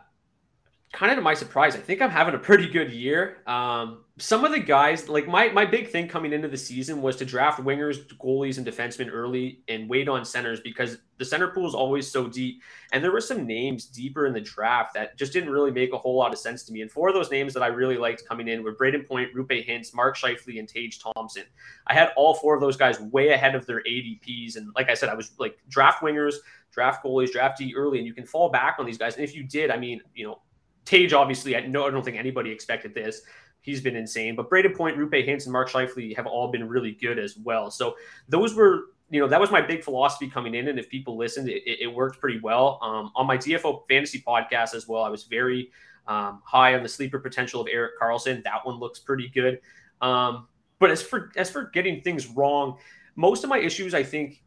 [0.93, 3.37] kind of to my surprise, I think I'm having a pretty good year.
[3.45, 7.17] Um, some of the guys, like my my big thing coming into the season was
[7.17, 11.67] to draft wingers, goalies, and defensemen early and wait on centers because the center pool
[11.67, 12.61] is always so deep.
[12.93, 15.97] And there were some names deeper in the draft that just didn't really make a
[15.97, 16.81] whole lot of sense to me.
[16.81, 19.67] And four of those names that I really liked coming in were Brayden Point, Roope
[19.67, 21.43] Hintz, Mark Scheifele, and Tage Thompson.
[21.85, 24.55] I had all four of those guys way ahead of their ADPs.
[24.55, 26.35] And like I said, I was like draft wingers,
[26.71, 29.15] draft goalies, draft D early, and you can fall back on these guys.
[29.15, 30.39] And if you did, I mean, you know,
[30.87, 33.21] Tage, obviously, I no, I don't think anybody expected this.
[33.59, 34.35] He's been insane.
[34.37, 37.69] But Brayden Point, Roope Hintz, and Mark Scheifele have all been really good as well.
[37.69, 37.95] So
[38.29, 40.69] those were, you know, that was my big philosophy coming in.
[40.69, 42.79] And if people listened, it, it worked pretty well.
[42.81, 45.69] Um, on my DFO fantasy podcast as well, I was very
[46.07, 48.41] um, high on the sleeper potential of Erik Karlsson.
[48.43, 49.59] That one looks pretty good.
[49.99, 50.47] Um,
[50.79, 52.77] but as for as for getting things wrong,
[53.17, 54.41] most of my issues, I think,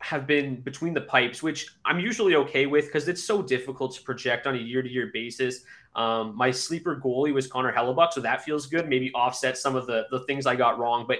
[0.00, 4.02] have been between the pipes, which I'm usually okay with because it's so difficult to
[4.02, 5.64] project on a year to year basis.
[5.96, 8.88] Um, my sleeper goalie was Connor Hellebuyck, so that feels good.
[8.88, 11.04] Maybe offset some of the, the things I got wrong.
[11.08, 11.18] But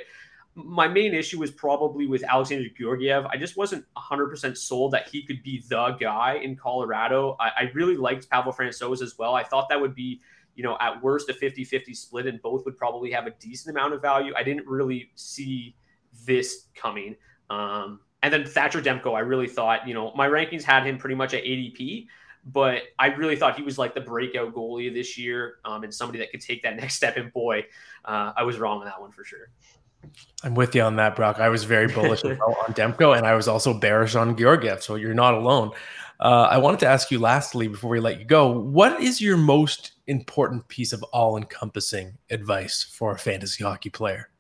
[0.55, 3.27] my main issue was probably with Alexander Georgiev.
[3.27, 7.37] I just wasn't 100% sold that he could be the guy in Colorado.
[7.41, 9.35] I, I really liked Pavel Francouz as well.
[9.35, 10.21] I thought that would be,
[10.55, 13.77] you know, at worst a 50 50 split, and both would probably have a decent
[13.77, 14.33] amount of value.
[14.37, 15.77] I didn't really see
[16.25, 17.17] this coming.
[17.51, 21.15] Um, and then Thatcher Demko, I really thought, you know, my rankings had him pretty
[21.15, 22.07] much at ADP.
[22.47, 26.19] but I really thought he was like the breakout goalie this year um, and somebody
[26.21, 27.17] that could take that next step.
[27.17, 27.67] And boy,
[28.05, 29.51] uh, I was wrong on that one for sure.
[30.43, 31.41] I'm with you on that, Brock.
[31.41, 34.83] I was very bullish on Demko, and I was also bearish on Georgiev.
[34.83, 35.73] So you're not alone.
[36.21, 39.37] Uh, I wanted to ask you lastly before we let you go, what is your
[39.37, 44.31] most important piece of all-encompassing advice for a fantasy hockey player?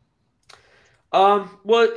[1.12, 1.88] Um, well,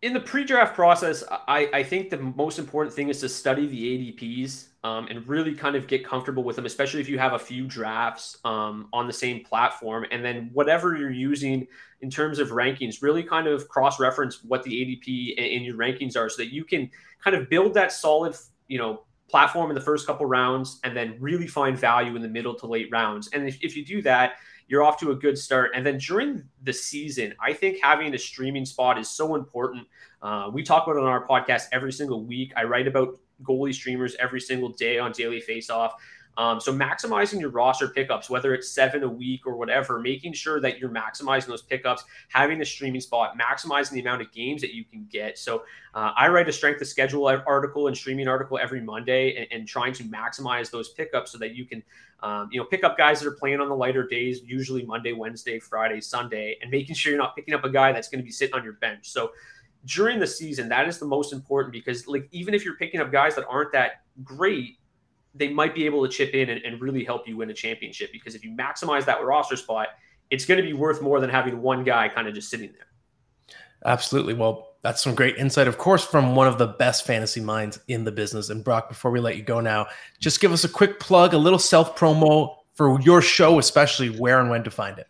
[0.00, 4.12] in the pre-draft process, I, I think the most important thing is to study the
[4.12, 7.38] ADPs um, and really kind of get comfortable with them, especially if you have a
[7.38, 10.06] few drafts um, on the same platform.
[10.12, 11.66] And then whatever you're using
[12.00, 16.28] in terms of rankings, really kind of cross-reference what the ADP in your rankings are,
[16.28, 16.88] so that you can
[17.22, 18.36] kind of build that solid,
[18.68, 22.28] you know, platform in the first couple rounds and then really find value in the
[22.28, 23.28] middle to late rounds.
[23.32, 24.34] And if, if you do that,
[24.68, 25.72] you're off to a good start.
[25.74, 29.86] And then during the season, I think having a streaming spot is so important.
[30.22, 32.52] Uh, we talk about it on our podcast every single week.
[32.56, 35.92] I write about goalie streamers every single day on Daily Faceoff.
[36.38, 40.60] Um, so maximizing your roster pickups, whether it's seven a week or whatever, making sure
[40.60, 44.72] that you're maximizing those pickups, having the streaming spot, maximizing the amount of games that
[44.72, 45.36] you can get.
[45.36, 45.64] So
[45.96, 49.68] uh, I write a strength of schedule article and streaming article every Monday, and, and
[49.68, 51.82] trying to maximize those pickups so that you can,
[52.22, 55.12] um, you know, pick up guys that are playing on the lighter days, usually Monday,
[55.12, 58.24] Wednesday, Friday, Sunday, and making sure you're not picking up a guy that's going to
[58.24, 59.10] be sitting on your bench.
[59.10, 59.32] So
[59.86, 63.10] during the season, that is the most important because, like, even if you're picking up
[63.10, 64.78] guys that aren't that great
[65.34, 68.10] they might be able to chip in and, and really help you win a championship.
[68.12, 69.88] Because if you maximize that roster spot,
[70.30, 72.86] it's going to be worth more than having one guy kind of just sitting there.
[73.84, 74.34] Absolutely.
[74.34, 78.04] Well, that's some great insight, of course, from one of the best fantasy minds in
[78.04, 78.50] the business.
[78.50, 79.86] And Brock, before we let you go now,
[80.20, 84.40] just give us a quick plug, a little self promo for your show, especially where
[84.40, 85.07] and when to find it.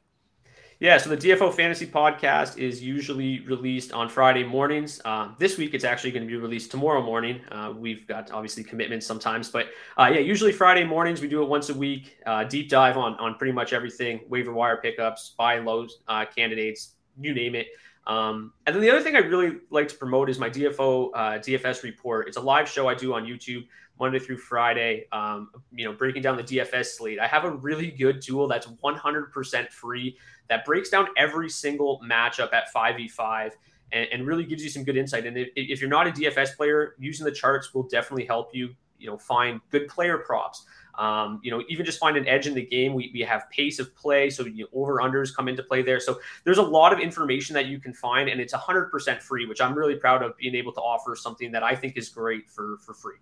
[0.80, 5.00] Yeah, so the DFO Fantasy Podcast is usually released on Friday mornings.
[5.04, 7.40] Uh, this week, it's actually going to be released tomorrow morning.
[7.50, 11.20] Uh, we've got obviously commitments sometimes, but uh, yeah, usually Friday mornings.
[11.20, 12.18] We do it once a week.
[12.24, 16.94] Uh, deep dive on on pretty much everything: waiver wire pickups, buy low uh, candidates,
[17.20, 17.66] you name it.
[18.06, 21.20] Um, and then the other thing I really like to promote is my DFO uh,
[21.40, 22.28] DFS report.
[22.28, 23.66] It's a live show I do on YouTube
[23.98, 25.06] Monday through Friday.
[25.12, 27.18] Um, you know, breaking down the DFS slate.
[27.18, 30.16] I have a really good tool that's 100% free
[30.48, 33.52] that breaks down every single matchup at 5v5
[33.92, 35.26] and, and really gives you some good insight.
[35.26, 38.74] And if, if, you're not a DFS player, using the charts will definitely help you,
[38.98, 40.64] you know, find good player props.
[40.98, 42.92] Um, you know, even just find an edge in the game.
[42.92, 46.00] We, we have pace of play, so you know, over unders come into play there.
[46.00, 49.60] So there's a lot of information that you can find, and it's 100% free, which
[49.60, 52.78] I'm really proud of being able to offer something that I think is great for
[52.78, 53.14] for free.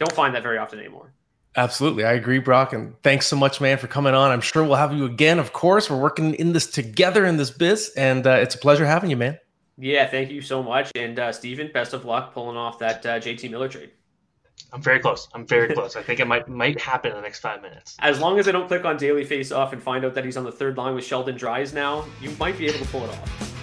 [0.00, 1.12] Don't find that very often anymore.
[1.56, 2.04] Absolutely.
[2.04, 2.72] I agree, Brock.
[2.72, 4.30] And thanks so much, man, for coming on.
[4.30, 5.38] I'm sure we'll have you again.
[5.38, 7.92] Of course, we're working in this together in this biz.
[7.96, 9.38] And uh, it's a pleasure having you, man.
[9.76, 10.90] Yeah, thank you so much.
[10.94, 13.90] And uh, Steven, best of luck pulling off that uh, JT Miller trade.
[14.72, 15.28] I'm very close.
[15.34, 15.96] I'm very close.
[15.96, 17.96] I think it might might happen in the next five minutes.
[17.98, 20.44] As long as I don't click on Daily Faceoff and find out that he's on
[20.44, 23.59] the third line with Sheldon Dries now, you might be able to pull it off.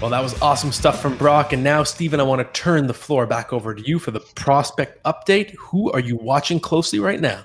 [0.00, 1.52] Well, that was awesome stuff from Brock.
[1.52, 4.20] And now, Steven, I want to turn the floor back over to you for the
[4.20, 5.54] prospect update.
[5.56, 7.44] Who are you watching closely right now?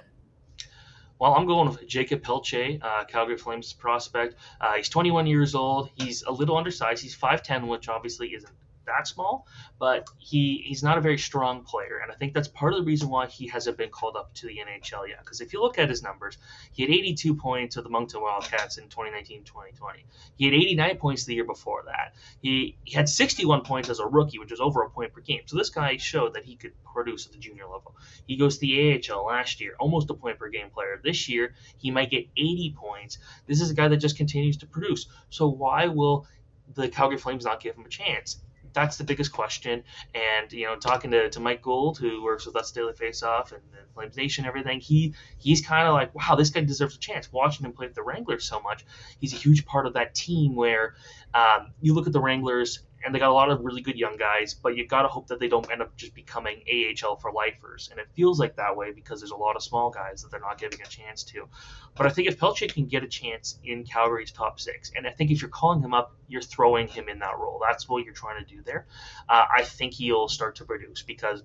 [1.20, 4.36] Well, I'm going with Jakob Pelletier, uh, Calgary Flames prospect.
[4.60, 5.90] Uh, he's 21 years old.
[5.96, 7.04] He's a little undersized.
[7.04, 8.54] He's 5'10, which obviously isn't
[8.90, 9.48] that small,
[9.80, 12.86] but he he's not a very strong player, and I think that's part of the
[12.86, 15.20] reason why he hasn't been called up to the NHL yet.
[15.20, 16.38] Because if you look at his numbers,
[16.72, 19.44] he had 82 points with the Moncton Wildcats in 2019-2020.
[20.36, 22.16] He had 89 points the year before that.
[22.42, 25.42] He, he had 61 points as a rookie, which was over a point per game.
[25.46, 27.96] So this guy showed that he could produce at the junior level.
[28.28, 31.00] He goes to the AHL last year, almost a point per game player.
[31.04, 33.18] This year, he might get 80 points.
[33.48, 35.08] This is a guy that just continues to produce.
[35.30, 36.28] So why will
[36.74, 38.40] the Calgary Flames not give him a chance?
[38.80, 39.84] That's the biggest question.
[40.16, 43.62] And you know, talking to, to Mike Gould, who works with us Daily Faceoff and,
[43.78, 47.32] and Flames Nation, everything, he he's kind of like, wow, this guy deserves a chance.
[47.32, 48.86] Watching him play with the Wranglers so much,
[49.20, 50.56] he's a huge part of that team.
[50.56, 50.96] Where
[51.34, 54.18] um, you look at the Wranglers and they got a lot of really good young
[54.18, 57.32] guys, but you got to hope that they don't end up just becoming AHL for
[57.32, 57.90] lifers.
[57.92, 60.40] And it feels like that way because there's a lot of small guys that they're
[60.40, 61.48] not giving a chance to.
[61.96, 65.12] But I think if Pelletier can get a chance in Calgary's top six, and I
[65.12, 67.62] think if you're calling him up, you're throwing him in that role.
[67.66, 68.86] That's what you're trying to do there.
[69.28, 71.44] Uh, I think he'll start to produce because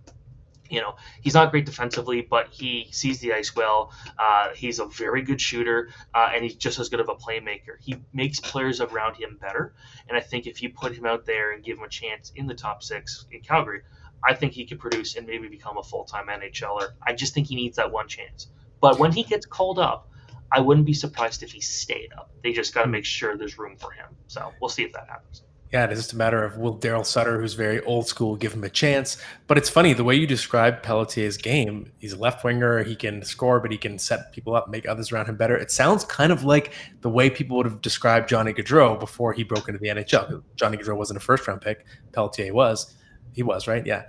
[0.71, 3.93] you know, he's not great defensively, but he sees the ice well.
[4.19, 7.77] Uh, he's a very good shooter, uh, and he's just as good of a playmaker.
[7.81, 9.75] He makes players around him better,
[10.09, 12.47] and I think if you put him out there and give him a chance in
[12.47, 13.83] the top six in Calgary,
[14.27, 16.93] I think he could produce and maybe become a full time NHLer.
[17.03, 18.49] I just think he needs that one chance.
[18.81, 20.09] But when he gets called up,
[20.51, 22.31] I wouldn't be surprised if he stayed up.
[22.43, 22.93] They just got to hmm.
[22.93, 24.07] make sure there's room for him.
[24.29, 25.43] So we'll see if that happens.
[25.75, 28.53] Yeah, it is just a matter of will Daryl Sutter, who's very old school, give
[28.53, 29.17] him a chance.
[29.49, 31.91] But it's funny the way you describe Pelletier's game.
[31.99, 32.85] He's a left winger.
[32.85, 35.57] He can score, but he can set people up, make others around him better.
[35.57, 39.43] It sounds kind of like the way people would have described Johnny Gaudreau before he
[39.43, 40.45] broke into the NHL.
[40.55, 41.85] Johnny Gaudreau wasn't a first round pick.
[42.13, 42.95] Pelletier was.
[43.33, 43.85] He was right.
[43.85, 44.05] Yeah.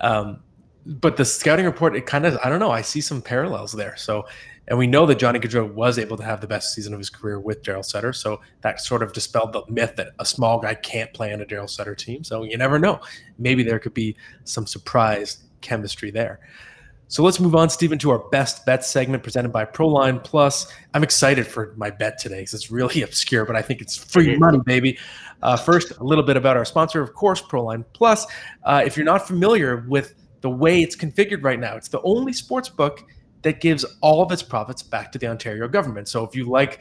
[0.00, 0.38] Um,
[0.86, 2.70] but the scouting report, it kind of, I don't know.
[2.70, 3.96] I see some parallels there.
[3.96, 4.24] So
[4.68, 7.08] and we know that Johnny Gaudreau was able to have the best season of his
[7.08, 8.12] career with Daryl Sutter.
[8.12, 11.46] So that sort of dispelled the myth that a small guy can't play on a
[11.46, 12.22] Daryl Sutter team.
[12.22, 13.00] So you never know.
[13.38, 16.40] Maybe there could be some surprise chemistry there.
[17.10, 20.70] So let's move on, Steven, to our best bet segment presented by Proline Plus.
[20.92, 24.36] I'm excited for my bet today because it's really obscure, but I think it's free
[24.36, 24.98] money, baby.
[25.42, 28.26] Uh, first, a little bit about our sponsor, of course, Proline Plus.
[28.64, 32.34] Uh, if you're not familiar with the way it's configured right now, it's the only
[32.34, 33.06] sports book
[33.42, 36.08] that gives all of its profits back to the Ontario government.
[36.08, 36.80] So if you like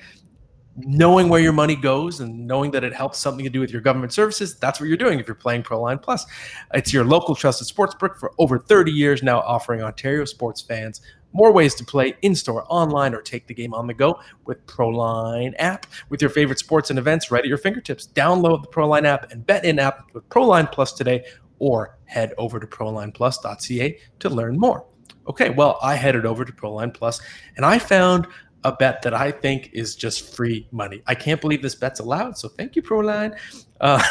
[0.80, 3.82] knowing where your money goes and knowing that it helps something to do with your
[3.82, 6.26] government services, that's what you're doing if you're playing Proline Plus.
[6.74, 11.02] It's your local trusted sports sportsbook for over 30 years now, offering Ontario sports fans
[11.34, 14.66] more ways to play in store, online, or take the game on the go with
[14.66, 15.86] Proline app.
[16.10, 19.46] With your favorite sports and events right at your fingertips, download the Proline app and
[19.46, 21.26] bet in app with Proline Plus today,
[21.60, 24.86] or head over to ProlinePlus.ca to learn more.
[25.28, 27.22] Okay, well, I headed over to Proline Plus
[27.56, 28.28] and I found
[28.64, 31.02] a bet that I think is just free money.
[31.08, 32.38] I can't believe this bet's allowed.
[32.38, 33.38] So thank you, Proline.
[33.80, 34.02] Uh,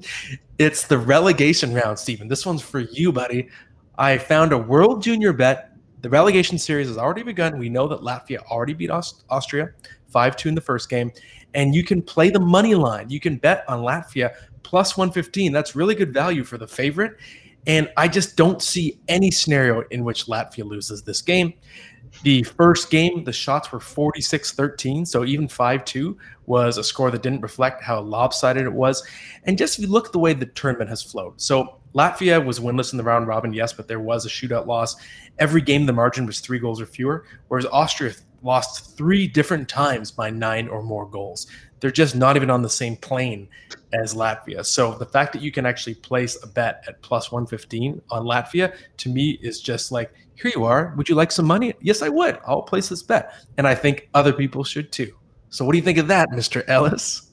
[0.58, 2.28] it's the relegation round, Steven.
[2.28, 3.48] This one's for you, buddy.
[3.98, 5.72] I found a World Junior bet.
[6.02, 7.58] The relegation series has already begun.
[7.58, 9.70] We know that Latvia already beat Aust- Austria
[10.08, 11.10] 5 2 in the first game.
[11.54, 13.08] And you can play the money line.
[13.08, 15.52] You can bet on Latvia plus 115.
[15.52, 17.16] That's really good value for the favorite.
[17.66, 21.54] And I just don't see any scenario in which Latvia loses this game.
[22.22, 25.04] The first game, the shots were 46 13.
[25.04, 29.06] So even 5 2 was a score that didn't reflect how lopsided it was.
[29.44, 31.40] And just if you look at the way the tournament has flowed.
[31.40, 34.96] So Latvia was winless in the round robin, yes, but there was a shootout loss.
[35.38, 40.10] Every game, the margin was three goals or fewer, whereas Austria lost three different times
[40.10, 41.46] by nine or more goals
[41.86, 43.46] they're just not even on the same plane
[43.92, 44.66] as Latvia.
[44.66, 48.74] So the fact that you can actually place a bet at plus 115 on Latvia
[48.96, 50.92] to me is just like, here you are.
[50.96, 51.74] Would you like some money?
[51.80, 52.40] Yes, I would.
[52.44, 53.34] I'll place this bet.
[53.56, 55.14] And I think other people should too.
[55.50, 56.64] So what do you think of that, Mr.
[56.66, 57.25] Ellis?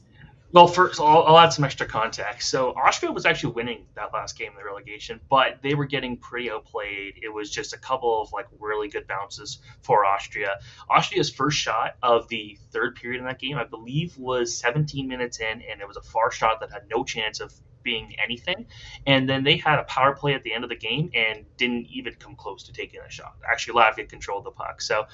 [0.54, 2.48] Well, first, I'll, I'll, add some extra context.
[2.52, 6.16] So Austria was actually winning that last game in the relegation, but they were getting
[6.16, 7.16] pretty outplayed.
[7.24, 10.60] It was just a couple of like really good bounces for Austria.
[10.92, 15.40] Austria's first shot of the third period in that game, I believe, was 17 minutes
[15.40, 18.68] in, and it was a far shot that had no chance of being anything.
[19.08, 21.88] And then they had a power play at the end of the game and didn't
[21.88, 23.38] even come close to taking a shot.
[23.52, 24.82] Actually, Latvia controlled the puck.
[24.84, 25.08] So,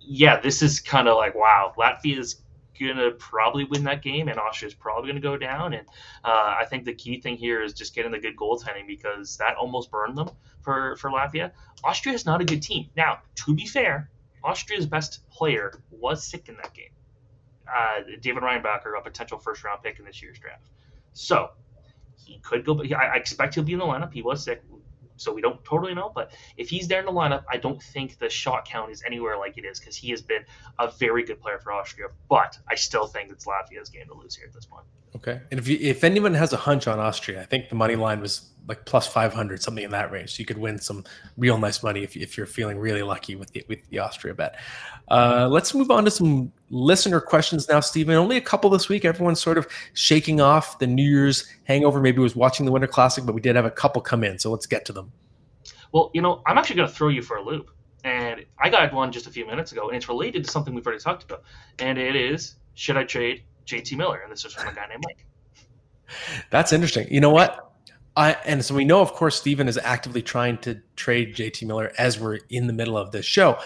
[0.00, 2.42] yeah, this is kind of like wow, Latvia's
[2.80, 5.74] going to probably win that game, and Austria's probably going to go down.
[5.74, 5.86] And
[6.24, 9.56] uh, I think the key thing here is just getting the good goaltending because that
[9.56, 10.30] almost burned them
[10.62, 11.52] for, for Latvia.
[11.84, 12.88] Austria is not a good team.
[12.96, 14.10] Now, to be fair,
[14.42, 16.90] Austria's best player was sick in that game.
[17.72, 20.68] Uh, David Reinbacher, a potential first round pick in this year's draft.
[21.12, 21.50] So
[22.24, 24.12] he could go, but I expect he'll be in the lineup.
[24.12, 24.62] He was sick
[25.20, 26.10] so we don't totally know.
[26.14, 29.36] But if he's there in the lineup, I don't think the shot count is anywhere
[29.38, 30.44] like it is because he has been
[30.78, 32.08] a very good player for Austria.
[32.28, 34.84] But I still think it's Latvia's game to lose here at this point.
[35.16, 37.96] Okay, and if you, if anyone has a hunch on Austria, I think the money
[37.96, 40.36] line was like plus five hundred, something in that range.
[40.36, 41.04] So you could win some
[41.36, 44.54] real nice money if, if you're feeling really lucky with the with the Austria bet.
[45.08, 48.14] Uh, let's move on to some listener questions now, Steven.
[48.14, 49.04] Only a couple this week.
[49.04, 52.00] Everyone's sort of shaking off the New Year's hangover.
[52.00, 54.38] Maybe was watching the Winter Classic, but we did have a couple come in.
[54.38, 55.12] So let's get to them.
[55.92, 57.70] Well, you know, I'm actually going to throw you for a loop.
[58.04, 60.86] And I got one just a few minutes ago, and it's related to something we've
[60.86, 61.42] already talked about.
[61.80, 64.20] And it is should I trade JT Miller?
[64.22, 65.26] And this is from a guy named Mike.
[66.50, 67.06] That's interesting.
[67.10, 67.72] You know what?
[68.16, 71.92] I, and so we know, of course, Steven is actively trying to trade JT Miller
[71.98, 73.58] as we're in the middle of this show.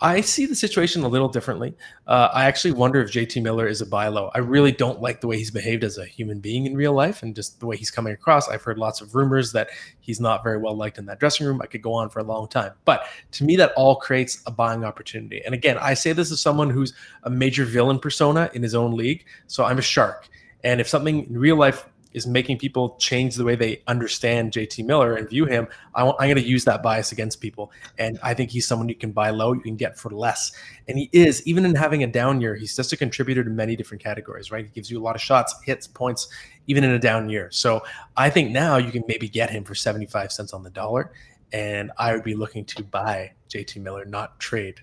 [0.00, 1.74] I see the situation a little differently.
[2.06, 4.30] Uh, I actually wonder if JT Miller is a buy low.
[4.32, 7.24] I really don't like the way he's behaved as a human being in real life
[7.24, 8.48] and just the way he's coming across.
[8.48, 11.60] I've heard lots of rumors that he's not very well liked in that dressing room.
[11.60, 12.72] I could go on for a long time.
[12.84, 15.42] But to me, that all creates a buying opportunity.
[15.44, 18.96] And again, I say this as someone who's a major villain persona in his own
[18.96, 19.24] league.
[19.48, 20.28] So I'm a shark.
[20.62, 21.86] And if something in real life
[22.18, 26.14] is making people change the way they understand JT Miller and view him, I am
[26.18, 27.72] going to use that bias against people.
[27.98, 30.52] And I think he's someone you can buy low, you can get for less.
[30.88, 33.76] And he is, even in having a down year, he's just a contributor to many
[33.76, 34.64] different categories, right?
[34.64, 36.28] He gives you a lot of shots, hits, points,
[36.66, 37.48] even in a down year.
[37.50, 37.82] So
[38.16, 41.12] I think now you can maybe get him for 75 cents on the dollar.
[41.52, 44.80] And I would be looking to buy JT Miller, not trade.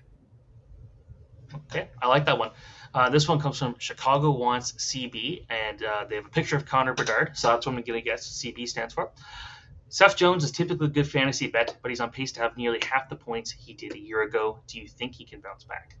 [1.70, 2.50] Okay, I like that one.
[2.96, 6.64] Uh, this one comes from Chicago Wants CB, and uh, they have a picture of
[6.64, 9.10] Connor Bedard, so that's what I'm going to guess CB stands for.
[9.90, 12.80] Seth Jones is typically a good fantasy bet, but he's on pace to have nearly
[12.82, 14.60] half the points he did a year ago.
[14.66, 15.98] Do you think he can bounce back?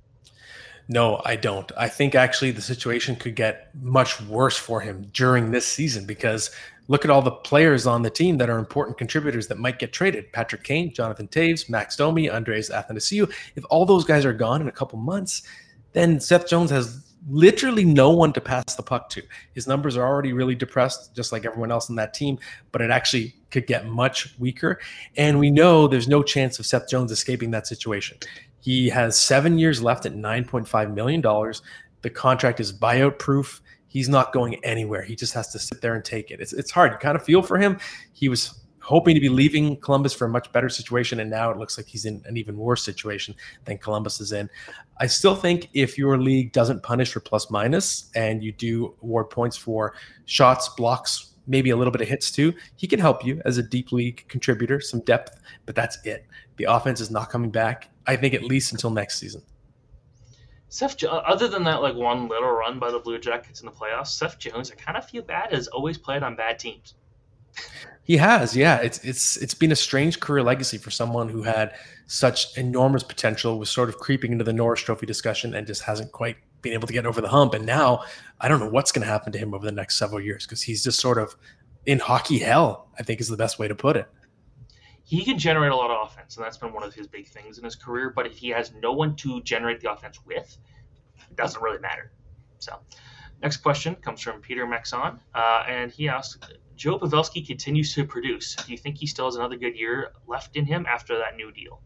[0.88, 1.70] No, I don't.
[1.76, 6.50] I think actually the situation could get much worse for him during this season because
[6.88, 9.92] look at all the players on the team that are important contributors that might get
[9.92, 10.32] traded.
[10.32, 13.30] Patrick Kane, Jonathan Toews, Max Domi, Andreas Athanasiou.
[13.54, 15.42] If all those guys are gone in a couple months,
[15.96, 19.22] then Seth Jones has literally no one to pass the puck to.
[19.54, 22.38] His numbers are already really depressed, just like everyone else in that team,
[22.70, 24.78] but it actually could get much weaker.
[25.16, 28.18] And we know there's no chance of Seth Jones escaping that situation.
[28.60, 31.22] He has seven years left at $9.5 million.
[32.02, 33.62] The contract is buyout proof.
[33.88, 35.02] He's not going anywhere.
[35.02, 36.40] He just has to sit there and take it.
[36.40, 36.92] It's, it's hard.
[36.92, 37.78] You kind of feel for him.
[38.12, 41.58] He was hoping to be leaving Columbus for a much better situation, and now it
[41.58, 43.34] looks like he's in an even worse situation
[43.64, 44.48] than Columbus is in.
[44.98, 49.28] I still think if your league doesn't punish for plus minus and you do award
[49.30, 49.94] points for
[50.26, 53.62] shots, blocks, maybe a little bit of hits too, he can help you as a
[53.62, 56.24] deep league contributor, some depth, but that's it.
[56.56, 57.90] The offense is not coming back.
[58.06, 59.42] I think at least until next season.
[60.68, 64.08] Seth, other than that, like one little run by the Blue Jackets in the playoffs,
[64.08, 66.94] Seth Jones, I kind of feel bad, has always played on bad teams.
[68.06, 68.76] He has, yeah.
[68.76, 71.74] It's it's it's been a strange career legacy for someone who had
[72.06, 76.12] such enormous potential, was sort of creeping into the Norris Trophy discussion, and just hasn't
[76.12, 77.52] quite been able to get over the hump.
[77.52, 78.04] And now,
[78.40, 80.62] I don't know what's going to happen to him over the next several years because
[80.62, 81.34] he's just sort of
[81.84, 82.88] in hockey hell.
[82.96, 84.08] I think is the best way to put it
[85.06, 87.58] he can generate a lot of offense, and that's been one of his big things
[87.58, 88.10] in his career.
[88.10, 90.58] But if he has no one to generate the offense with,
[91.30, 92.10] it doesn't really matter.
[92.58, 92.80] So,
[93.40, 96.40] next question comes from Peter Maxon, uh, and he asks,
[96.76, 98.54] Joe Pavelski continues to produce.
[98.54, 101.50] Do you think he still has another good year left in him after that new
[101.50, 101.80] deal?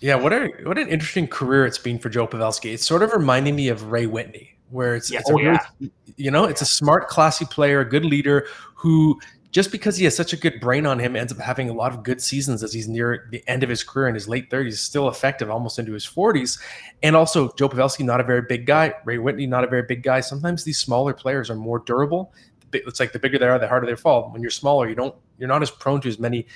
[0.00, 2.72] Yeah, what a what an interesting career it's been for Joe Pavelski.
[2.72, 5.20] It's sort of reminding me of Ray Whitney, where it's, yeah.
[5.20, 5.88] it's oh, really, yeah.
[6.16, 9.20] you know, it's a smart, classy player, a good leader who
[9.52, 11.92] just because he has such a good brain on him, ends up having a lot
[11.92, 14.78] of good seasons as he's near the end of his career in his late 30s,
[14.78, 16.58] still effective almost into his 40s.
[17.02, 18.94] And also, Joe Pavelski, not a very big guy.
[19.04, 20.20] Ray Whitney, not a very big guy.
[20.20, 22.32] Sometimes these smaller players are more durable.
[22.72, 24.30] It's like the bigger they are, the harder they fall.
[24.30, 26.46] When you're smaller, you don't, you're not as prone to as many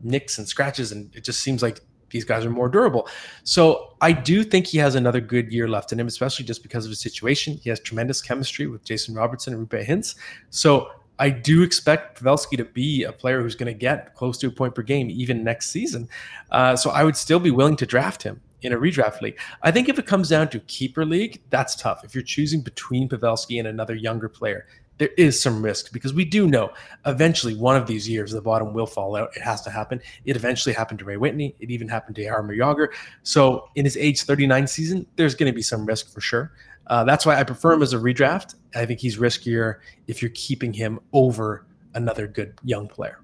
[0.00, 3.08] nicks and scratches, and it just seems like these guys are more durable.
[3.42, 6.84] So I do think he has another good year left in him, especially just because
[6.84, 7.58] of his situation.
[7.62, 10.14] He has tremendous chemistry with Jason Robertson and Roope Hintz.
[10.50, 14.48] So I do expect Pavelski to be a player who's going to get close to
[14.48, 16.08] a point per game even next season.
[16.50, 19.38] Uh, so I would still be willing to draft him in a redraft league.
[19.62, 22.04] I think if it comes down to keeper league, that's tough.
[22.04, 24.66] If you're choosing between Pavelski and another younger player,
[24.98, 26.72] there is some risk because we do know
[27.06, 29.30] eventually one of these years the bottom will fall out.
[29.36, 30.00] It has to happen.
[30.24, 31.54] It eventually happened to Ray Whitney.
[31.58, 32.88] It even happened to Jaromir Jagr.
[33.22, 36.52] So in his age 39 season, there's going to be some risk for sure.
[36.86, 38.54] Uh, that's why I prefer him as a redraft.
[38.74, 39.76] I think he's riskier
[40.06, 41.64] if you're keeping him over
[41.94, 43.20] another good young player.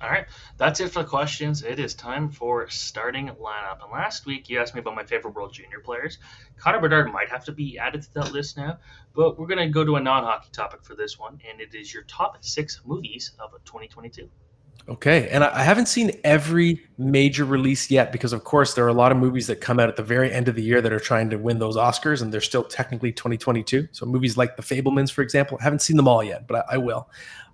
[0.00, 0.26] All right,
[0.58, 1.64] that's it for the questions.
[1.64, 3.82] It is time for starting lineup.
[3.82, 6.18] And last week you asked me about my favorite World Junior players.
[6.56, 8.78] Connor Bedard might have to be added to that list now,
[9.12, 11.92] but we're going to go to a non-hockey topic for this one, and it is
[11.92, 14.28] your top six movies of 2022.
[14.88, 18.94] Okay, and I haven't seen every major release yet because, of course, there are a
[18.94, 21.00] lot of movies that come out at the very end of the year that are
[21.00, 23.88] trying to win those Oscars, and they're still technically 2022.
[23.92, 26.74] So movies like The Fabelmans, for example, I haven't seen them all yet, but I,
[26.74, 27.10] I will.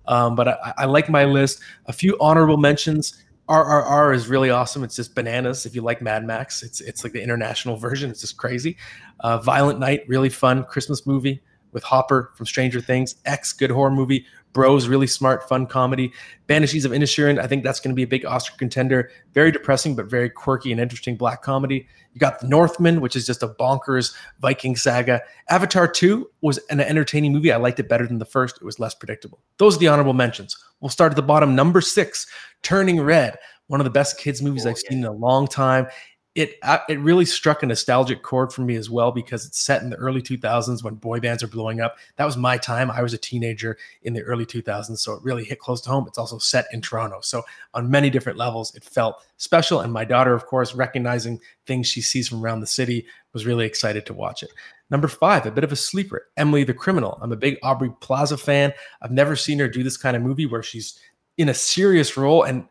[0.07, 1.61] Um, but I, I, like my list.
[1.87, 3.23] A few honorable mentions.
[3.49, 4.83] RRR is really awesome.
[4.83, 5.65] It's just bananas.
[5.65, 8.09] If you like Mad Max, it's it's like the international version.
[8.09, 8.77] It's just crazy.
[9.19, 11.41] Uh, Violent Night, really fun Christmas movie
[11.71, 13.15] with Hopper from Stranger Things.
[13.25, 14.25] X, good horror movie.
[14.55, 16.13] Bros, really smart, fun comedy.
[16.47, 19.11] Banshees of Inisherin, I think that's going to be a big Oscar contender.
[19.33, 21.85] Very depressing, but very quirky and interesting black comedy.
[22.13, 25.21] You got The Northman, which is just a bonkers Viking saga.
[25.49, 27.51] Avatar 2 was an entertaining movie.
[27.51, 28.55] I liked it better than the first.
[28.55, 29.41] It was less predictable.
[29.57, 30.55] Those are the honorable mentions.
[30.79, 31.53] We'll start at the bottom.
[31.53, 32.25] Number six,
[32.63, 33.37] Turning Red,
[33.67, 34.89] one of the best kids' movies oh, I've yeah.
[34.89, 35.87] seen in a long time
[36.35, 36.59] it
[36.89, 39.95] it really struck a nostalgic chord for me as well because it's set in the
[39.95, 41.97] early 2000s when boy bands are blowing up.
[42.17, 42.91] That was my time.
[42.91, 46.05] I was a teenager in the early 2000s, so it really hit close to home.
[46.07, 49.79] It's also set in Toronto, so on many different levels, it felt special.
[49.79, 53.65] And my daughter, of course, recognizing things she sees from around the city, was really
[53.65, 54.49] excited to watch it.
[54.89, 57.17] Number five, a bit of a sleeper, Emily the Criminal.
[57.21, 58.73] I'm a big Aubrey Plaza fan.
[59.01, 60.99] I've never seen her do this kind of movie where she's
[61.37, 62.67] in a serious role and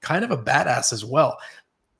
[0.00, 1.38] kind of a badass as well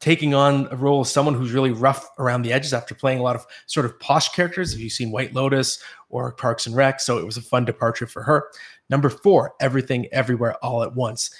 [0.01, 3.23] taking on a role of someone who's really rough around the edges after playing a
[3.23, 4.75] lot of sort of posh characters.
[4.75, 8.07] If you've seen White Lotus or Parks and Rec, so it was a fun departure
[8.07, 8.51] for her.
[8.91, 11.35] Number four, Everything Everywhere All at Once.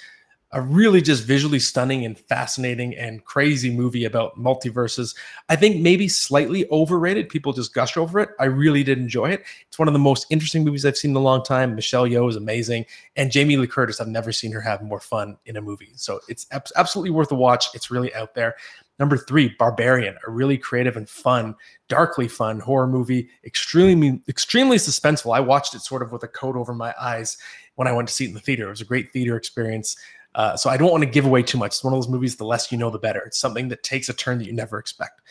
[0.53, 5.13] A really just visually stunning and fascinating and crazy movie about multiverses.
[5.49, 7.27] I think maybe slightly overrated.
[7.27, 8.29] People just gush over it.
[8.39, 9.43] I really did enjoy it.
[9.67, 11.75] It's one of the most interesting movies I've seen in a long time.
[11.75, 12.85] Michelle Yeoh is amazing,
[13.17, 13.99] and Jamie Lee Curtis.
[13.99, 15.91] I've never seen her have more fun in a movie.
[15.95, 17.67] So it's absolutely worth a watch.
[17.73, 18.55] It's really out there.
[18.99, 21.55] Number three, Barbarian, a really creative and fun,
[21.87, 25.35] darkly fun horror movie, extremely, extremely suspenseful.
[25.35, 27.37] I watched it sort of with a coat over my eyes
[27.75, 28.65] when I went to see it in the theater.
[28.65, 29.97] It was a great theater experience.
[30.37, 31.69] Uh, so I don't want to give away too much.
[31.69, 33.21] It's one of those movies, the less you know, the better.
[33.25, 35.21] It's something that takes a turn that you never expect.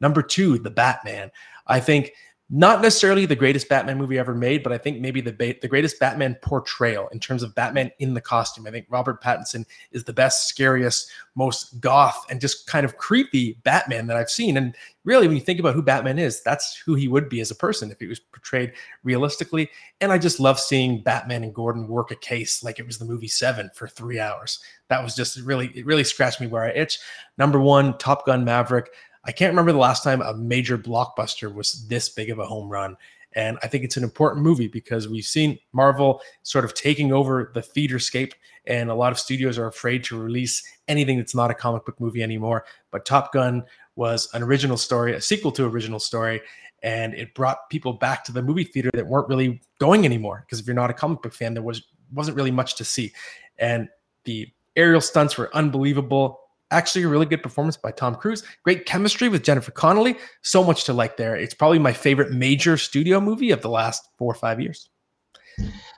[0.00, 1.30] Number two, The Batman.
[1.68, 2.12] I think
[2.48, 5.66] not necessarily the greatest Batman movie ever made, but I think maybe the ba- the
[5.66, 8.68] greatest Batman portrayal in terms of Batman in the costume.
[8.68, 13.58] I think Robert Pattinson is the best, scariest, most goth, and just kind of creepy
[13.64, 14.56] Batman that I've seen.
[14.56, 17.50] And really, when you think about who Batman is, that's who he would be as
[17.50, 19.68] a person if he was portrayed realistically.
[20.00, 23.04] And I just love seeing Batman and Gordon work a case like it was the
[23.06, 24.60] movie Seven for three hours.
[24.88, 27.00] That was just really, it really scratched me where I itch.
[27.38, 28.90] Number one, Top Gun Maverick.
[29.26, 32.68] I can't remember the last time a major blockbuster was this big of a home
[32.68, 32.96] run.
[33.32, 37.50] And I think it's an important movie because we've seen Marvel sort of taking over
[37.54, 38.32] the theater scape,
[38.66, 42.00] and a lot of studios are afraid to release anything that's not a comic book
[42.00, 42.64] movie anymore.
[42.90, 43.64] But Top Gun
[43.94, 46.40] was an original story, a sequel to original story,
[46.82, 50.44] and it brought people back to the movie theater that weren't really going anymore.
[50.46, 51.82] Because if you're not a comic book fan, there was
[52.14, 53.12] wasn't really much to see,
[53.58, 53.88] and
[54.24, 56.40] the aerial stunts were unbelievable
[56.70, 58.42] actually a really good performance by Tom Cruise.
[58.62, 60.16] Great chemistry with Jennifer Connelly.
[60.42, 61.36] So much to like there.
[61.36, 64.88] It's probably my favorite major studio movie of the last four or five years.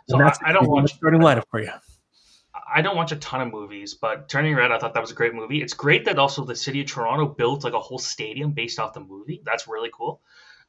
[0.09, 1.71] So I, I, don't watch starting lineup for you.
[2.73, 5.15] I don't watch a ton of movies, but Turning Red, I thought that was a
[5.15, 5.63] great movie.
[5.63, 8.95] It's great that also the city of Toronto built like a whole stadium based off
[8.95, 9.43] the movie.
[9.45, 10.21] That's really cool.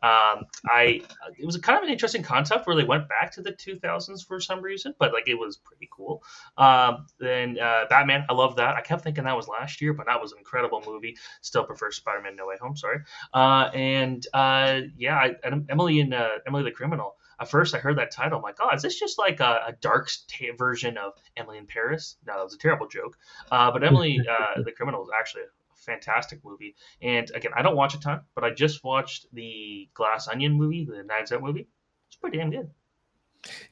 [0.02, 1.02] Um, I
[1.38, 4.26] it was a kind of an interesting concept where they went back to the 2000s
[4.26, 6.24] for some reason, but like it was pretty cool.
[6.58, 8.76] Um, then uh, Batman, I love that.
[8.76, 11.18] I kept thinking that was last year, but that was an incredible movie.
[11.41, 12.78] Still prefer Spider-Man: No Way Home.
[12.78, 13.00] Sorry.
[13.34, 15.36] Uh, and uh, yeah, I,
[15.70, 17.16] Emily and uh, Emily the Criminal.
[17.41, 18.38] At first, I heard that title.
[18.38, 21.66] I'm like, oh, is this just like a, a dark t- version of Emily in
[21.66, 22.18] Paris?
[22.28, 23.18] No, that was a terrible joke.
[23.50, 25.43] Uh, but Emily uh, the Criminal is actually
[25.89, 26.75] fantastic movie.
[27.01, 30.85] And again, I don't watch a ton, but I just watched the Glass Onion movie,
[30.85, 31.67] the Knives Out movie.
[32.07, 32.69] It's pretty damn good.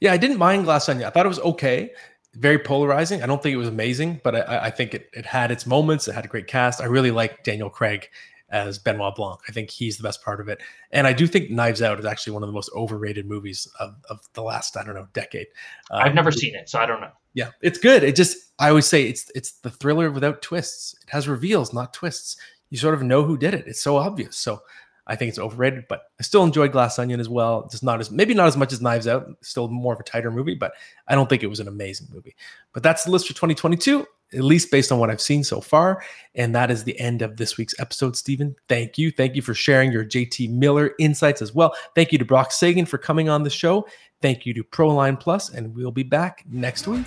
[0.00, 1.06] Yeah, I didn't mind Glass Onion.
[1.06, 1.92] I thought it was okay.
[2.34, 3.22] Very polarizing.
[3.22, 6.08] I don't think it was amazing, but I, I think it, it had its moments.
[6.08, 6.80] It had a great cast.
[6.80, 8.08] I really like Daniel Craig
[8.50, 9.40] as Benoit Blanc.
[9.48, 10.60] I think he's the best part of it.
[10.90, 13.94] And I do think Knives Out is actually one of the most overrated movies of,
[14.08, 15.48] of the last, I don't know, decade.
[15.90, 17.12] Um, I've never seen it, so I don't know.
[17.34, 18.02] Yeah, it's good.
[18.02, 20.94] It just I always say it's it's the thriller without twists.
[21.02, 22.36] It has reveals, not twists.
[22.70, 23.66] You sort of know who did it.
[23.66, 24.36] It's so obvious.
[24.36, 24.62] So
[25.06, 27.68] I think it's overrated, but I still enjoyed Glass Onion as well.
[27.70, 29.26] Just not as maybe not as much as Knives Out.
[29.42, 30.72] Still more of a tighter movie, but
[31.06, 32.34] I don't think it was an amazing movie.
[32.72, 36.02] But that's the list for 2022 at least based on what I've seen so far.
[36.34, 38.54] And that is the end of this week's episode, Steven.
[38.68, 39.10] Thank you.
[39.10, 41.74] Thank you for sharing your JT Miller insights as well.
[41.94, 43.86] Thank you to Brock Seguin for coming on the show.
[44.20, 47.06] Thank you to Proline Plus, and we'll be back next week.